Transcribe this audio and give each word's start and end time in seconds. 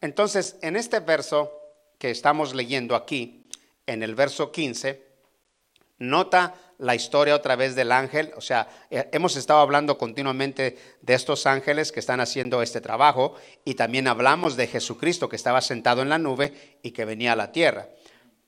Entonces, 0.00 0.56
en 0.62 0.76
este 0.76 1.00
verso 1.00 1.52
que 1.98 2.10
estamos 2.10 2.54
leyendo 2.54 2.94
aquí, 2.94 3.46
en 3.86 4.02
el 4.02 4.14
verso 4.14 4.52
15, 4.52 5.02
nota 5.98 6.54
la 6.78 6.94
historia 6.94 7.34
otra 7.34 7.56
vez 7.56 7.74
del 7.74 7.90
ángel, 7.90 8.32
o 8.36 8.40
sea, 8.40 8.68
eh, 8.90 9.08
hemos 9.12 9.36
estado 9.36 9.60
hablando 9.60 9.96
continuamente 9.96 10.76
de 11.00 11.14
estos 11.14 11.46
ángeles 11.46 11.90
que 11.90 12.00
están 12.00 12.20
haciendo 12.20 12.60
este 12.60 12.82
trabajo 12.82 13.34
y 13.64 13.74
también 13.74 14.06
hablamos 14.08 14.56
de 14.56 14.66
Jesucristo 14.66 15.28
que 15.28 15.36
estaba 15.36 15.62
sentado 15.62 16.02
en 16.02 16.10
la 16.10 16.18
nube 16.18 16.78
y 16.82 16.90
que 16.90 17.06
venía 17.06 17.32
a 17.32 17.36
la 17.36 17.52
tierra. 17.52 17.88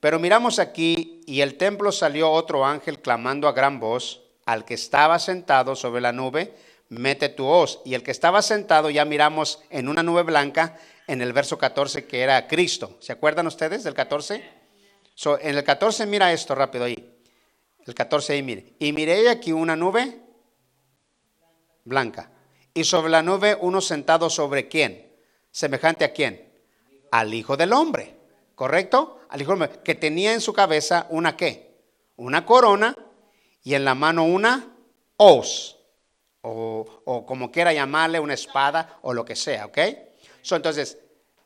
Pero 0.01 0.19
miramos 0.19 0.59
aquí, 0.59 1.23
y 1.27 1.41
el 1.41 1.57
templo 1.57 1.91
salió 1.91 2.31
otro 2.31 2.65
ángel 2.65 3.01
clamando 3.01 3.49
a 3.49 3.53
gran 3.53 3.81
voz 3.81 4.23
al 4.47 4.65
que 4.65 4.75
estaba 4.75 5.19
sentado 5.19 5.75
sobre 5.75 6.01
la 6.01 6.13
nube, 6.13 6.55
mete 6.89 7.29
tu 7.29 7.47
hoz. 7.47 7.81
Y 7.85 7.95
el 7.95 8.03
que 8.03 8.13
estaba 8.13 8.43
sentado, 8.43 8.91
ya 8.91 9.05
miramos 9.05 9.61
en 9.71 9.89
una 9.89 10.03
nube 10.03 10.23
blanca, 10.23 10.79
en 11.09 11.23
el 11.23 11.33
verso 11.33 11.59
14, 11.59 12.07
que 12.07 12.21
era 12.21 12.47
Cristo. 12.47 12.99
¿Se 13.01 13.13
acuerdan 13.13 13.47
ustedes 13.49 13.83
del 13.83 13.95
14? 13.95 14.59
en 15.41 15.57
el 15.57 15.65
14 15.65 16.07
mira 16.07 16.33
esto 16.33 16.55
rápido 16.55 16.85
ahí. 16.85 17.19
El 17.85 17.95
14 17.95 18.35
ahí 18.35 18.43
mire. 18.43 18.75
Y 18.79 18.93
miré 18.93 19.29
aquí 19.29 19.51
una 19.51 19.75
nube 19.75 20.21
blanca. 21.85 22.31
Y 22.75 22.85
sobre 22.85 23.11
la 23.11 23.23
nube 23.23 23.57
uno 23.61 23.81
sentado 23.81 24.31
sobre 24.31 24.69
quién? 24.69 25.11
Semejante 25.51 26.05
a 26.05 26.13
quién? 26.13 26.53
Al 27.11 27.33
Hijo 27.35 27.57
del 27.57 27.73
Hombre. 27.73 28.15
¿Correcto? 28.55 29.21
Al 29.31 29.41
Hijo 29.41 29.53
del 29.53 29.63
Hombre. 29.63 29.81
Que 29.83 29.95
tenía 29.95 30.35
en 30.35 30.43
su 30.43 30.53
cabeza 30.53 31.07
una 31.09 31.37
qué? 31.37 31.81
Una 32.17 32.45
corona 32.45 32.97
y 33.65 33.75
en 33.75 33.85
la 33.85 33.95
mano 33.95 34.25
una 34.25 34.77
hoz. 35.17 35.79
O, 36.43 37.03
o 37.05 37.27
como 37.27 37.51
quiera 37.51 37.73
llamarle, 37.73 38.21
una 38.21 38.35
espada 38.35 38.99
o 39.03 39.15
lo 39.15 39.25
que 39.25 39.35
sea. 39.35 39.67
¿Ok? 39.67 39.79
Entonces, 40.57 40.99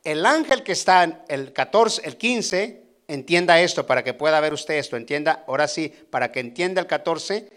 el 0.04 0.26
ángel 0.26 0.62
que 0.62 0.72
está 0.72 1.04
en 1.04 1.18
el 1.28 1.52
14, 1.52 2.02
el 2.04 2.16
15, 2.16 2.82
entienda 3.08 3.60
esto 3.60 3.86
para 3.86 4.02
que 4.02 4.14
pueda 4.14 4.40
ver 4.40 4.52
usted 4.52 4.74
esto, 4.74 4.96
entienda, 4.96 5.44
ahora 5.46 5.68
sí, 5.68 5.92
para 6.10 6.32
que 6.32 6.40
entienda 6.40 6.80
el 6.80 6.86
14, 6.86 7.48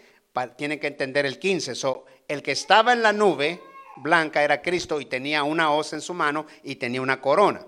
tiene 0.56 0.78
que 0.78 0.86
entender 0.86 1.26
el 1.26 1.38
15. 1.38 1.74
So, 1.74 2.04
el 2.28 2.42
que 2.42 2.52
estaba 2.52 2.92
en 2.92 3.02
la 3.02 3.12
nube 3.12 3.60
blanca 3.96 4.44
era 4.44 4.60
Cristo 4.60 5.00
y 5.00 5.06
tenía 5.06 5.42
una 5.42 5.72
hoz 5.72 5.92
en 5.92 6.00
su 6.00 6.14
mano 6.14 6.46
y 6.62 6.76
tenía 6.76 7.00
una 7.00 7.20
corona. 7.20 7.64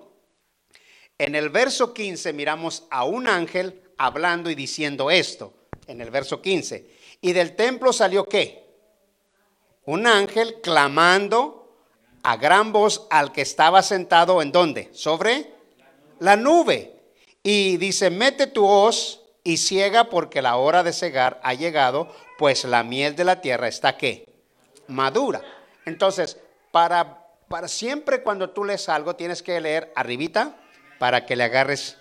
En 1.17 1.35
el 1.35 1.49
verso 1.49 1.93
15 1.95 2.33
miramos 2.33 2.85
a 2.91 3.05
un 3.05 3.27
ángel 3.27 3.83
hablando 3.97 4.51
y 4.51 4.55
diciendo 4.55 5.11
esto, 5.11 5.55
en 5.87 6.01
el 6.01 6.11
verso 6.11 6.41
15. 6.41 6.99
Y 7.21 7.33
del 7.33 7.57
templo 7.57 7.93
salió 7.93 8.25
qué? 8.27 8.65
Un 9.87 10.07
ángel 10.07 10.61
clamando 10.63 11.58
a 12.29 12.37
gran 12.37 12.73
voz 12.75 13.07
al 13.09 13.33
que 13.33 13.41
estaba 13.41 13.83
sentado 13.83 14.43
en 14.43 14.53
dónde? 14.53 14.91
Sobre 14.93 15.51
la 16.19 16.37
nube. 16.37 16.95
Y 17.43 17.79
dice, 17.79 18.11
mete 18.11 18.47
tu 18.47 18.67
hoz 18.67 19.23
y 19.45 19.57
ciega 19.57 20.11
porque 20.11 20.43
la 20.43 20.57
hora 20.57 20.83
de 20.83 20.93
cegar 20.93 21.41
ha 21.43 21.55
llegado, 21.55 22.15
pues 22.37 22.65
la 22.65 22.83
miel 22.83 23.17
de 23.17 23.25
la 23.25 23.41
tierra 23.41 23.67
está 23.67 23.97
qué? 23.97 24.29
Madura. 24.89 25.41
Entonces, 25.87 26.39
para, 26.71 27.27
para 27.49 27.67
siempre 27.67 28.23
cuando 28.23 28.51
tú 28.51 28.63
lees 28.63 28.91
algo 28.91 29.17
tienes 29.17 29.43
que 29.43 29.59
leer 29.59 29.91
arribita 29.97 30.55
para 30.99 31.25
que 31.25 31.35
le 31.35 31.45
agarres 31.45 31.97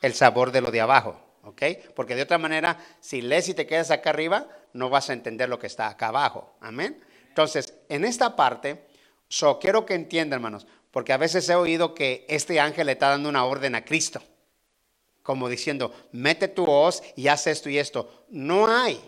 el 0.00 0.14
sabor 0.14 0.50
de 0.50 0.62
lo 0.62 0.70
de 0.70 0.80
abajo. 0.80 1.20
¿Ok? 1.42 1.62
Porque 1.94 2.14
de 2.14 2.22
otra 2.22 2.38
manera, 2.38 2.78
si 3.00 3.20
lees 3.20 3.50
y 3.50 3.54
te 3.54 3.66
quedas 3.66 3.90
acá 3.90 4.10
arriba, 4.10 4.46
no 4.72 4.88
vas 4.88 5.10
a 5.10 5.12
entender 5.12 5.50
lo 5.50 5.58
que 5.58 5.66
está 5.66 5.88
acá 5.88 6.08
abajo. 6.08 6.56
Amén. 6.62 7.04
Entonces, 7.28 7.74
en 7.90 8.06
esta 8.06 8.34
parte, 8.34 8.87
So, 9.28 9.58
quiero 9.58 9.84
que 9.84 9.94
entiendan, 9.94 10.38
hermanos, 10.38 10.66
porque 10.90 11.12
a 11.12 11.18
veces 11.18 11.48
he 11.48 11.54
oído 11.54 11.94
que 11.94 12.24
este 12.28 12.60
ángel 12.60 12.86
le 12.86 12.92
está 12.92 13.10
dando 13.10 13.28
una 13.28 13.44
orden 13.44 13.74
a 13.74 13.84
Cristo, 13.84 14.22
como 15.22 15.48
diciendo, 15.48 15.92
mete 16.12 16.48
tu 16.48 16.64
hoz 16.64 17.02
y 17.14 17.28
haz 17.28 17.46
esto 17.46 17.68
y 17.68 17.78
esto. 17.78 18.24
No 18.30 18.66
hay 18.68 18.98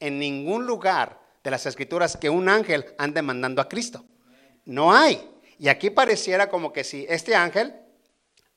en 0.00 0.18
ningún 0.18 0.66
lugar 0.66 1.20
de 1.44 1.50
las 1.50 1.66
escrituras 1.66 2.16
que 2.16 2.30
un 2.30 2.48
ángel 2.48 2.86
ande 2.98 3.22
mandando 3.22 3.62
a 3.62 3.68
Cristo. 3.68 4.04
No 4.64 4.92
hay. 4.92 5.30
Y 5.58 5.68
aquí 5.68 5.90
pareciera 5.90 6.48
como 6.48 6.72
que 6.72 6.84
si 6.84 7.06
este 7.08 7.36
ángel 7.36 7.74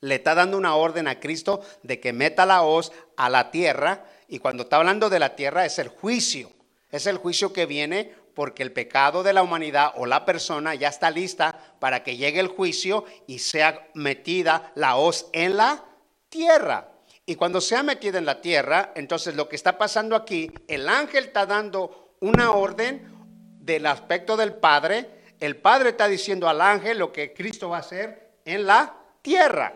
le 0.00 0.16
está 0.16 0.34
dando 0.34 0.58
una 0.58 0.74
orden 0.74 1.06
a 1.06 1.20
Cristo 1.20 1.62
de 1.82 2.00
que 2.00 2.12
meta 2.12 2.44
la 2.44 2.62
hoz 2.62 2.92
a 3.16 3.30
la 3.30 3.50
tierra, 3.50 4.04
y 4.28 4.38
cuando 4.38 4.64
está 4.64 4.76
hablando 4.76 5.08
de 5.08 5.18
la 5.18 5.36
tierra 5.36 5.64
es 5.64 5.78
el 5.78 5.88
juicio, 5.88 6.50
es 6.90 7.06
el 7.06 7.18
juicio 7.18 7.52
que 7.52 7.66
viene 7.66 8.14
porque 8.34 8.62
el 8.62 8.72
pecado 8.72 9.22
de 9.22 9.32
la 9.32 9.42
humanidad 9.42 9.92
o 9.96 10.06
la 10.06 10.24
persona 10.24 10.74
ya 10.74 10.88
está 10.88 11.10
lista 11.10 11.58
para 11.78 12.02
que 12.02 12.16
llegue 12.16 12.40
el 12.40 12.48
juicio 12.48 13.04
y 13.26 13.38
sea 13.38 13.88
metida 13.94 14.72
la 14.74 14.96
hoz 14.96 15.28
en 15.32 15.56
la 15.56 15.84
tierra. 16.28 16.88
Y 17.26 17.36
cuando 17.36 17.60
sea 17.60 17.82
metida 17.82 18.18
en 18.18 18.26
la 18.26 18.40
tierra, 18.40 18.92
entonces 18.94 19.34
lo 19.34 19.48
que 19.48 19.56
está 19.56 19.78
pasando 19.78 20.14
aquí, 20.14 20.50
el 20.68 20.88
ángel 20.88 21.24
está 21.24 21.46
dando 21.46 22.16
una 22.20 22.52
orden 22.52 23.14
del 23.60 23.86
aspecto 23.86 24.36
del 24.36 24.54
Padre. 24.54 25.22
El 25.40 25.56
Padre 25.56 25.90
está 25.90 26.06
diciendo 26.06 26.48
al 26.48 26.60
ángel 26.60 26.98
lo 26.98 27.12
que 27.12 27.32
Cristo 27.32 27.70
va 27.70 27.78
a 27.78 27.80
hacer 27.80 28.32
en 28.44 28.66
la 28.66 28.94
tierra. 29.22 29.74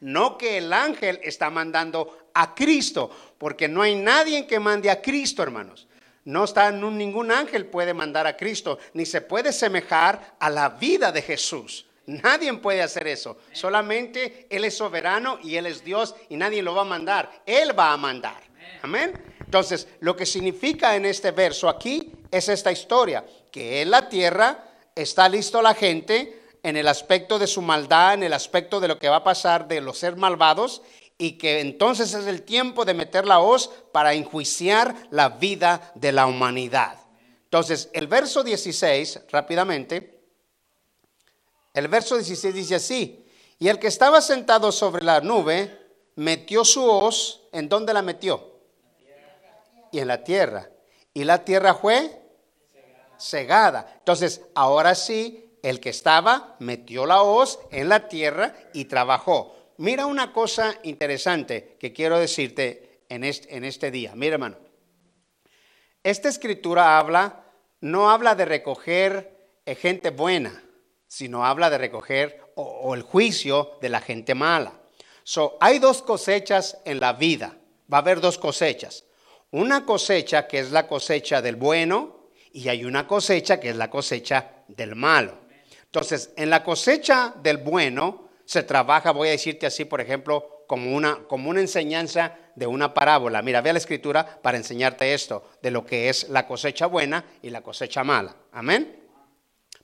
No 0.00 0.38
que 0.38 0.58
el 0.58 0.72
ángel 0.72 1.20
está 1.22 1.50
mandando 1.50 2.28
a 2.34 2.54
Cristo, 2.54 3.10
porque 3.38 3.68
no 3.68 3.82
hay 3.82 3.94
nadie 3.94 4.46
que 4.46 4.58
mande 4.58 4.90
a 4.90 5.02
Cristo, 5.02 5.42
hermanos. 5.42 5.86
No 6.24 6.44
está 6.44 6.70
ningún 6.70 7.32
ángel 7.32 7.66
puede 7.66 7.94
mandar 7.94 8.26
a 8.26 8.36
Cristo, 8.36 8.78
ni 8.94 9.06
se 9.06 9.20
puede 9.20 9.52
semejar 9.52 10.36
a 10.38 10.50
la 10.50 10.68
vida 10.68 11.10
de 11.10 11.22
Jesús. 11.22 11.86
Nadie 12.06 12.52
puede 12.54 12.82
hacer 12.82 13.06
eso. 13.08 13.38
Solamente 13.52 14.46
Él 14.50 14.64
es 14.64 14.76
soberano 14.76 15.38
y 15.42 15.56
Él 15.56 15.66
es 15.66 15.84
Dios 15.84 16.14
y 16.28 16.36
nadie 16.36 16.62
lo 16.62 16.74
va 16.74 16.82
a 16.82 16.86
mandar. 16.86 17.42
Él 17.46 17.78
va 17.78 17.92
a 17.92 17.96
mandar. 17.96 18.42
Amén. 18.82 19.12
Entonces, 19.40 19.88
lo 20.00 20.16
que 20.16 20.26
significa 20.26 20.96
en 20.96 21.04
este 21.04 21.30
verso 21.30 21.68
aquí 21.68 22.12
es 22.30 22.48
esta 22.48 22.72
historia, 22.72 23.24
que 23.50 23.82
en 23.82 23.90
la 23.90 24.08
tierra 24.08 24.64
está 24.94 25.28
listo 25.28 25.60
la 25.60 25.74
gente 25.74 26.40
en 26.62 26.76
el 26.76 26.88
aspecto 26.88 27.38
de 27.38 27.46
su 27.46 27.60
maldad, 27.62 28.14
en 28.14 28.22
el 28.22 28.32
aspecto 28.32 28.80
de 28.80 28.88
lo 28.88 28.98
que 28.98 29.08
va 29.08 29.16
a 29.16 29.24
pasar 29.24 29.68
de 29.68 29.80
los 29.80 29.98
ser 29.98 30.16
malvados 30.16 30.82
y 31.18 31.38
que 31.38 31.60
entonces 31.60 32.14
es 32.14 32.26
el 32.26 32.42
tiempo 32.42 32.84
de 32.84 32.94
meter 32.94 33.26
la 33.26 33.40
hoz 33.40 33.70
para 33.92 34.14
enjuiciar 34.14 34.94
la 35.10 35.28
vida 35.28 35.92
de 35.94 36.12
la 36.12 36.26
humanidad. 36.26 36.98
Entonces, 37.44 37.90
el 37.92 38.06
verso 38.06 38.42
16, 38.42 39.20
rápidamente, 39.30 40.20
el 41.74 41.88
verso 41.88 42.16
16 42.16 42.54
dice 42.54 42.74
así, 42.76 43.24
y 43.58 43.68
el 43.68 43.78
que 43.78 43.86
estaba 43.86 44.20
sentado 44.20 44.72
sobre 44.72 45.04
la 45.04 45.20
nube 45.20 45.78
metió 46.16 46.64
su 46.64 46.84
hoz, 46.84 47.42
¿en 47.52 47.68
dónde 47.68 47.94
la 47.94 48.02
metió? 48.02 48.60
Y 49.92 49.98
en 49.98 50.08
la 50.08 50.24
tierra. 50.24 50.70
Y 51.14 51.24
la 51.24 51.44
tierra 51.44 51.74
fue 51.74 52.22
cegada. 53.18 53.94
Entonces, 53.98 54.42
ahora 54.54 54.94
sí, 54.94 55.58
el 55.62 55.78
que 55.78 55.90
estaba 55.90 56.56
metió 56.58 57.06
la 57.06 57.22
hoz 57.22 57.60
en 57.70 57.88
la 57.88 58.08
tierra 58.08 58.54
y 58.72 58.86
trabajó. 58.86 59.54
Mira 59.82 60.06
una 60.06 60.32
cosa 60.32 60.78
interesante 60.84 61.76
que 61.80 61.92
quiero 61.92 62.16
decirte 62.20 63.00
en 63.08 63.24
este, 63.24 63.90
día. 63.90 64.12
Mira, 64.14 64.34
hermano. 64.34 64.56
Esta 66.04 66.28
escritura 66.28 67.00
habla, 67.00 67.46
no 67.80 68.08
habla 68.08 68.36
de 68.36 68.44
recoger 68.44 69.58
eh, 69.66 69.74
gente 69.74 70.10
buena, 70.10 70.62
sino 71.08 71.44
habla 71.44 71.68
de 71.68 71.78
recoger 71.78 72.52
o, 72.54 72.94
el 72.94 73.02
juicio 73.02 73.76
de 73.80 73.88
la 73.88 74.00
gente 74.00 74.36
mala. 74.36 74.72
So, 75.24 75.58
hay 75.60 75.80
dos 75.80 76.00
cosechas 76.00 76.78
en 76.84 77.00
la 77.00 77.14
vida. 77.14 77.58
Va 77.92 77.96
a 77.96 78.02
haber 78.02 78.20
dos 78.20 78.38
cosechas. 78.38 79.04
Una 79.50 79.84
cosecha 79.84 80.46
que 80.46 80.60
es 80.60 80.70
la 80.70 80.86
cosecha 80.86 81.42
del 81.42 81.56
bueno 81.56 82.28
y 82.52 82.68
hay 82.68 82.84
una 82.84 83.08
cosecha 83.08 83.58
que 83.58 83.70
es 83.70 83.76
la 83.76 83.90
cosecha 83.90 84.62
del 84.68 84.94
malo. 84.94 85.38
Entonces, 85.86 86.30
en 86.36 86.50
la 86.50 86.62
cosecha 86.62 87.34
del 87.42 87.56
bueno 87.56 88.30
se 88.52 88.62
trabaja, 88.62 89.12
voy 89.12 89.28
a 89.28 89.30
decirte 89.30 89.64
así, 89.64 89.86
por 89.86 90.02
ejemplo, 90.02 90.64
como 90.66 90.94
una, 90.94 91.20
como 91.26 91.48
una 91.48 91.60
enseñanza 91.60 92.36
de 92.54 92.66
una 92.66 92.92
parábola. 92.92 93.40
Mira, 93.40 93.62
ve 93.62 93.72
la 93.72 93.78
escritura 93.78 94.40
para 94.42 94.58
enseñarte 94.58 95.14
esto, 95.14 95.42
de 95.62 95.70
lo 95.70 95.86
que 95.86 96.10
es 96.10 96.28
la 96.28 96.46
cosecha 96.46 96.84
buena 96.84 97.24
y 97.40 97.48
la 97.48 97.62
cosecha 97.62 98.04
mala. 98.04 98.36
Amén. 98.52 99.00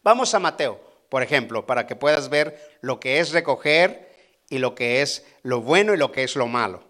Vamos 0.02 0.34
a 0.34 0.38
Mateo, 0.38 0.78
por 1.08 1.22
ejemplo, 1.22 1.64
para 1.64 1.86
que 1.86 1.96
puedas 1.96 2.28
ver 2.28 2.78
lo 2.82 3.00
que 3.00 3.20
es 3.20 3.32
recoger 3.32 4.14
y 4.50 4.58
lo 4.58 4.74
que 4.74 5.00
es 5.00 5.24
lo 5.42 5.62
bueno 5.62 5.94
y 5.94 5.96
lo 5.96 6.12
que 6.12 6.24
es 6.24 6.36
lo 6.36 6.46
malo. 6.46 6.84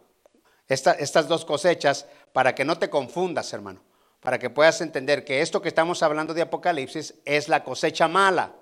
estas 0.67 1.29
dos 1.29 1.45
cosechas, 1.45 2.07
para 2.33 2.57
que 2.57 2.65
no 2.65 2.77
te 2.77 2.91
confundas, 2.91 3.53
hermano, 3.53 3.85
para 4.19 4.41
que 4.41 4.51
puedas 4.51 4.81
entender 4.81 5.25
que 5.25 5.43
esto 5.43 5.63
que 5.63 5.69
estamos 5.69 6.03
hablando 6.03 6.35
de 6.35 6.43
Apocalipsis 6.43 7.15
es 7.25 7.49
la 7.49 7.63
cosecha 7.63 8.09
mala. 8.09 8.53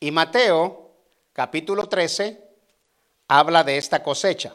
Y 0.00 0.10
Mateo 0.10 0.83
capítulo 1.34 1.88
13 1.88 2.42
habla 3.28 3.64
de 3.64 3.76
esta 3.76 4.02
cosecha. 4.02 4.54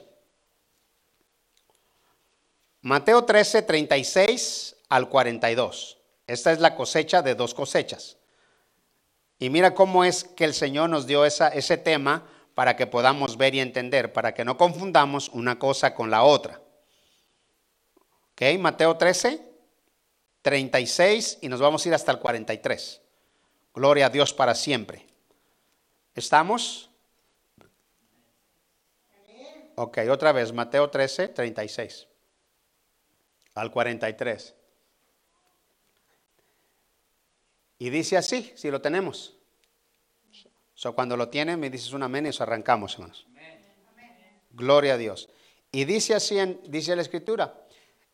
Mateo 2.81 3.25
13, 3.25 3.61
36 3.61 4.77
al 4.87 5.09
42. 5.09 5.97
Esta 6.25 6.51
es 6.51 6.59
la 6.59 6.75
cosecha 6.75 7.21
de 7.21 7.35
dos 7.35 7.53
cosechas. 7.53 8.17
Y 9.37 9.49
mira 9.49 9.75
cómo 9.75 10.05
es 10.05 10.23
que 10.23 10.45
el 10.45 10.53
Señor 10.53 10.89
nos 10.89 11.05
dio 11.05 11.25
esa, 11.25 11.49
ese 11.49 11.77
tema 11.77 12.27
para 12.55 12.75
que 12.75 12.87
podamos 12.87 13.37
ver 13.37 13.55
y 13.55 13.59
entender, 13.59 14.13
para 14.13 14.33
que 14.33 14.45
no 14.45 14.57
confundamos 14.57 15.29
una 15.29 15.59
cosa 15.59 15.93
con 15.93 16.09
la 16.09 16.23
otra. 16.23 16.61
¿Ok? 18.31 18.57
Mateo 18.57 18.95
13, 18.95 19.41
36 20.41 21.39
y 21.41 21.49
nos 21.49 21.59
vamos 21.59 21.85
a 21.85 21.89
ir 21.89 21.95
hasta 21.95 22.13
el 22.13 22.19
43. 22.19 23.01
Gloria 23.73 24.05
a 24.05 24.09
Dios 24.09 24.33
para 24.33 24.55
siempre. 24.55 25.08
¿Estamos? 26.19 26.89
Ok, 29.75 29.99
otra 30.11 30.33
vez, 30.33 30.51
Mateo 30.51 30.89
13, 30.89 31.29
36 31.29 32.07
al 33.55 33.71
43. 33.71 34.53
Y 37.77 37.89
dice 37.89 38.17
así, 38.17 38.51
si 38.55 38.69
lo 38.69 38.81
tenemos. 38.81 39.37
So, 40.73 40.93
cuando 40.93 41.15
lo 41.15 41.29
tienen, 41.29 41.57
me 41.57 41.69
dices 41.69 41.93
un 41.93 42.03
amén 42.03 42.25
y 42.25 42.29
os 42.29 42.41
arrancamos, 42.41 42.95
hermanos. 42.95 43.25
Gloria 44.51 44.95
a 44.95 44.97
Dios. 44.97 45.29
Y 45.71 45.85
dice 45.85 46.15
así, 46.15 46.37
dice 46.65 46.97
la 46.97 47.01
escritura. 47.01 47.65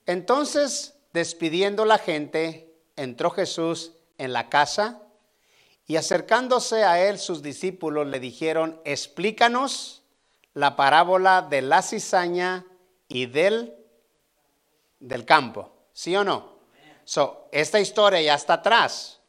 Entonces, 0.05 0.93
despidiendo 1.11 1.85
la 1.85 1.97
gente, 1.97 2.71
entró 2.95 3.31
Jesús 3.31 3.93
en 4.19 4.31
la 4.31 4.47
casa 4.49 5.04
y 5.87 5.97
acercándose 5.97 6.83
a 6.83 7.07
él 7.07 7.19
sus 7.19 7.41
discípulos 7.41 8.07
le 8.07 8.19
dijeron, 8.19 8.81
explícanos 8.85 10.03
la 10.53 10.75
parábola 10.75 11.41
de 11.43 11.61
la 11.61 11.81
cizaña 11.81 12.65
y 13.07 13.27
del, 13.27 13.75
del 14.99 15.25
campo. 15.25 15.71
¿Sí 15.93 16.15
o 16.15 16.23
no? 16.23 16.55
So, 17.03 17.47
esta 17.51 17.79
historia 17.79 18.21
ya 18.21 18.33
está 18.33 18.55
atrás. 18.55 19.19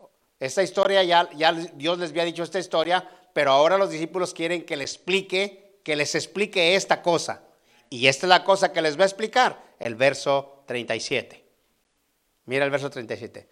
Esta 0.40 0.62
historia 0.62 1.02
ya, 1.02 1.28
ya 1.32 1.52
Dios 1.52 1.98
les 1.98 2.10
había 2.10 2.24
dicho 2.24 2.42
esta 2.42 2.58
historia, 2.58 3.08
pero 3.32 3.52
ahora 3.52 3.76
los 3.76 3.90
discípulos 3.90 4.32
quieren 4.32 4.64
que 4.64 4.76
les 4.76 4.94
explique, 4.94 5.80
que 5.84 5.94
les 5.96 6.14
explique 6.14 6.74
esta 6.74 7.02
cosa. 7.02 7.42
Y 7.90 8.06
esta 8.06 8.26
es 8.26 8.30
la 8.30 8.44
cosa 8.44 8.72
que 8.72 8.82
les 8.82 8.98
va 8.98 9.02
a 9.02 9.06
explicar, 9.06 9.62
el 9.78 9.94
verso 9.94 10.62
37. 10.66 11.44
Mira 12.46 12.64
el 12.64 12.70
verso 12.70 12.90
37. 12.90 13.48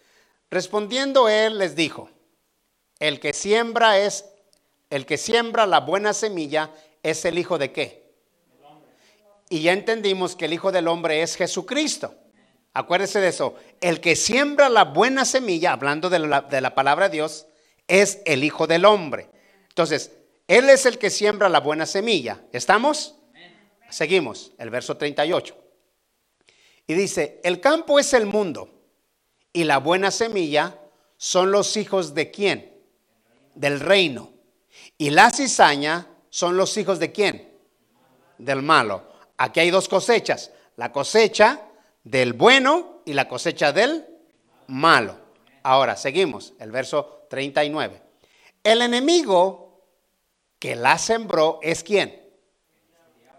Respondiendo 0.50 1.28
él 1.28 1.58
les 1.58 1.76
dijo, 1.76 2.08
el 2.98 3.20
que 3.20 3.32
siembra 3.32 3.98
es 3.98 4.24
el 4.90 5.06
que 5.06 5.18
siembra 5.18 5.66
la 5.66 5.80
buena 5.80 6.12
semilla 6.12 6.70
es 7.02 7.24
el 7.24 7.38
hijo 7.38 7.58
de 7.58 7.72
qué? 7.72 8.14
Y 9.48 9.62
ya 9.62 9.72
entendimos 9.72 10.36
que 10.36 10.44
el 10.44 10.52
hijo 10.52 10.70
del 10.72 10.86
hombre 10.88 11.22
es 11.22 11.36
Jesucristo. 11.36 12.14
Acuérdese 12.72 13.20
de 13.20 13.28
eso. 13.28 13.56
El 13.80 14.00
que 14.00 14.16
siembra 14.16 14.68
la 14.68 14.84
buena 14.84 15.24
semilla, 15.24 15.72
hablando 15.72 16.10
de 16.10 16.20
la, 16.20 16.42
de 16.42 16.60
la 16.60 16.74
palabra 16.74 17.08
de 17.08 17.16
Dios, 17.16 17.46
es 17.88 18.20
el 18.24 18.44
hijo 18.44 18.66
del 18.66 18.84
hombre. 18.84 19.28
Entonces, 19.68 20.12
él 20.46 20.70
es 20.70 20.86
el 20.86 20.98
que 20.98 21.10
siembra 21.10 21.48
la 21.48 21.60
buena 21.60 21.86
semilla. 21.86 22.42
¿Estamos? 22.52 23.16
Seguimos, 23.90 24.52
el 24.58 24.70
verso 24.70 24.96
38. 24.96 25.56
Y 26.86 26.94
dice, 26.94 27.40
el 27.42 27.60
campo 27.60 27.98
es 27.98 28.12
el 28.12 28.26
mundo 28.26 28.70
y 29.52 29.64
la 29.64 29.78
buena 29.78 30.10
semilla 30.10 30.78
son 31.16 31.50
los 31.50 31.76
hijos 31.76 32.14
de 32.14 32.30
quién? 32.30 32.73
Del 33.54 33.80
reino. 33.80 34.30
Y 34.98 35.10
la 35.10 35.30
cizaña 35.30 36.06
son 36.30 36.56
los 36.56 36.76
hijos 36.76 36.98
de 36.98 37.12
quién? 37.12 37.52
Del 38.38 38.62
malo. 38.62 39.12
Aquí 39.36 39.60
hay 39.60 39.70
dos 39.70 39.88
cosechas. 39.88 40.50
La 40.76 40.92
cosecha 40.92 41.62
del 42.02 42.32
bueno 42.32 43.02
y 43.04 43.12
la 43.12 43.28
cosecha 43.28 43.72
del 43.72 44.04
malo. 44.66 45.16
Ahora, 45.62 45.96
seguimos, 45.96 46.52
el 46.58 46.70
verso 46.70 47.26
39. 47.30 48.02
El 48.62 48.82
enemigo 48.82 49.82
que 50.58 50.76
la 50.76 50.98
sembró 50.98 51.58
es 51.62 51.82
quién? 51.82 52.22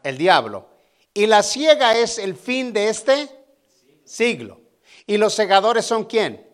El 0.03 0.17
diablo. 0.17 0.69
Y 1.13 1.27
la 1.27 1.43
ciega 1.43 1.97
es 1.97 2.19
el 2.19 2.35
fin 2.35 2.73
de 2.73 2.89
este 2.89 3.29
siglo. 4.03 4.61
¿Y 5.07 5.17
los 5.17 5.33
segadores 5.33 5.85
son 5.85 6.05
quién? 6.05 6.44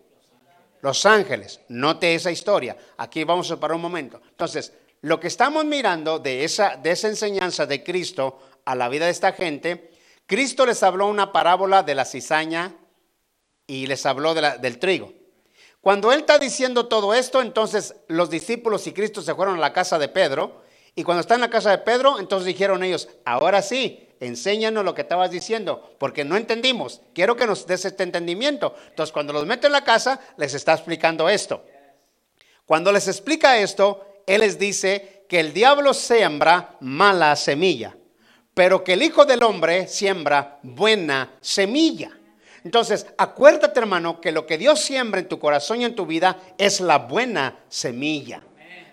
Los 0.82 1.06
ángeles. 1.06 1.60
Note 1.68 2.14
esa 2.14 2.30
historia. 2.30 2.76
Aquí 2.98 3.24
vamos 3.24 3.50
a 3.50 3.58
parar 3.58 3.76
un 3.76 3.82
momento. 3.82 4.20
Entonces, 4.28 4.74
lo 5.00 5.18
que 5.18 5.28
estamos 5.28 5.64
mirando 5.64 6.18
de 6.18 6.44
esa, 6.44 6.76
de 6.76 6.90
enseñanza 6.90 7.64
de 7.66 7.82
Cristo 7.82 8.38
a 8.64 8.74
la 8.74 8.88
vida 8.88 9.06
de 9.06 9.12
esta 9.12 9.32
gente 9.32 9.92
Cristo 10.32 10.64
les 10.64 10.82
habló 10.82 11.08
una 11.08 11.32
parábola 11.32 11.82
de 11.82 11.94
la 11.94 12.06
cizaña 12.06 12.74
y 13.66 13.86
les 13.86 14.06
habló 14.06 14.34
del 14.34 14.78
trigo. 14.78 15.12
Cuando 15.82 16.12
él 16.12 16.20
está 16.20 16.38
diciendo 16.38 16.86
todo 16.86 17.12
esto, 17.12 17.42
entonces 17.42 17.96
los 18.08 18.30
discípulos 18.30 18.86
y 18.86 18.92
Cristo 18.92 19.20
se 19.20 19.34
fueron 19.34 19.56
a 19.56 19.60
la 19.60 19.72
casa 19.74 19.98
de 19.98 20.08
Pedro. 20.08 20.62
Y 20.94 21.02
cuando 21.02 21.20
está 21.20 21.34
en 21.34 21.40
la 21.40 21.50
casa 21.50 21.70
de 21.70 21.78
Pedro, 21.78 22.18
entonces 22.18 22.46
dijeron 22.46 22.82
ellos, 22.82 23.08
ahora 23.24 23.60
sí, 23.60 24.08
enséñanos 24.22 24.84
lo 24.84 24.94
que 24.94 25.02
estabas 25.02 25.30
diciendo, 25.30 25.94
porque 25.98 26.24
no 26.24 26.36
entendimos. 26.36 27.02
Quiero 27.14 27.36
que 27.36 27.46
nos 27.46 27.66
des 27.66 27.84
este 27.84 28.02
entendimiento. 28.02 28.74
Entonces, 28.88 29.12
cuando 29.12 29.32
los 29.32 29.46
mete 29.46 29.66
en 29.66 29.72
la 29.72 29.84
casa, 29.84 30.20
les 30.36 30.54
está 30.54 30.72
explicando 30.72 31.28
esto. 31.28 31.64
Cuando 32.66 32.92
les 32.92 33.08
explica 33.08 33.58
esto, 33.58 34.22
él 34.26 34.40
les 34.40 34.58
dice 34.58 35.24
que 35.28 35.40
el 35.40 35.52
diablo 35.52 35.94
siembra 35.94 36.76
mala 36.80 37.36
semilla 37.36 37.96
pero 38.54 38.84
que 38.84 38.94
el 38.94 39.02
Hijo 39.02 39.24
del 39.24 39.42
Hombre 39.42 39.88
siembra 39.88 40.58
buena 40.62 41.36
semilla. 41.40 42.10
Entonces, 42.64 43.06
acuérdate 43.18 43.80
hermano 43.80 44.20
que 44.20 44.30
lo 44.30 44.46
que 44.46 44.58
Dios 44.58 44.80
siembra 44.80 45.20
en 45.20 45.28
tu 45.28 45.38
corazón 45.38 45.80
y 45.80 45.84
en 45.84 45.94
tu 45.94 46.06
vida 46.06 46.38
es 46.58 46.80
la 46.80 46.98
buena 46.98 47.58
semilla. 47.68 48.42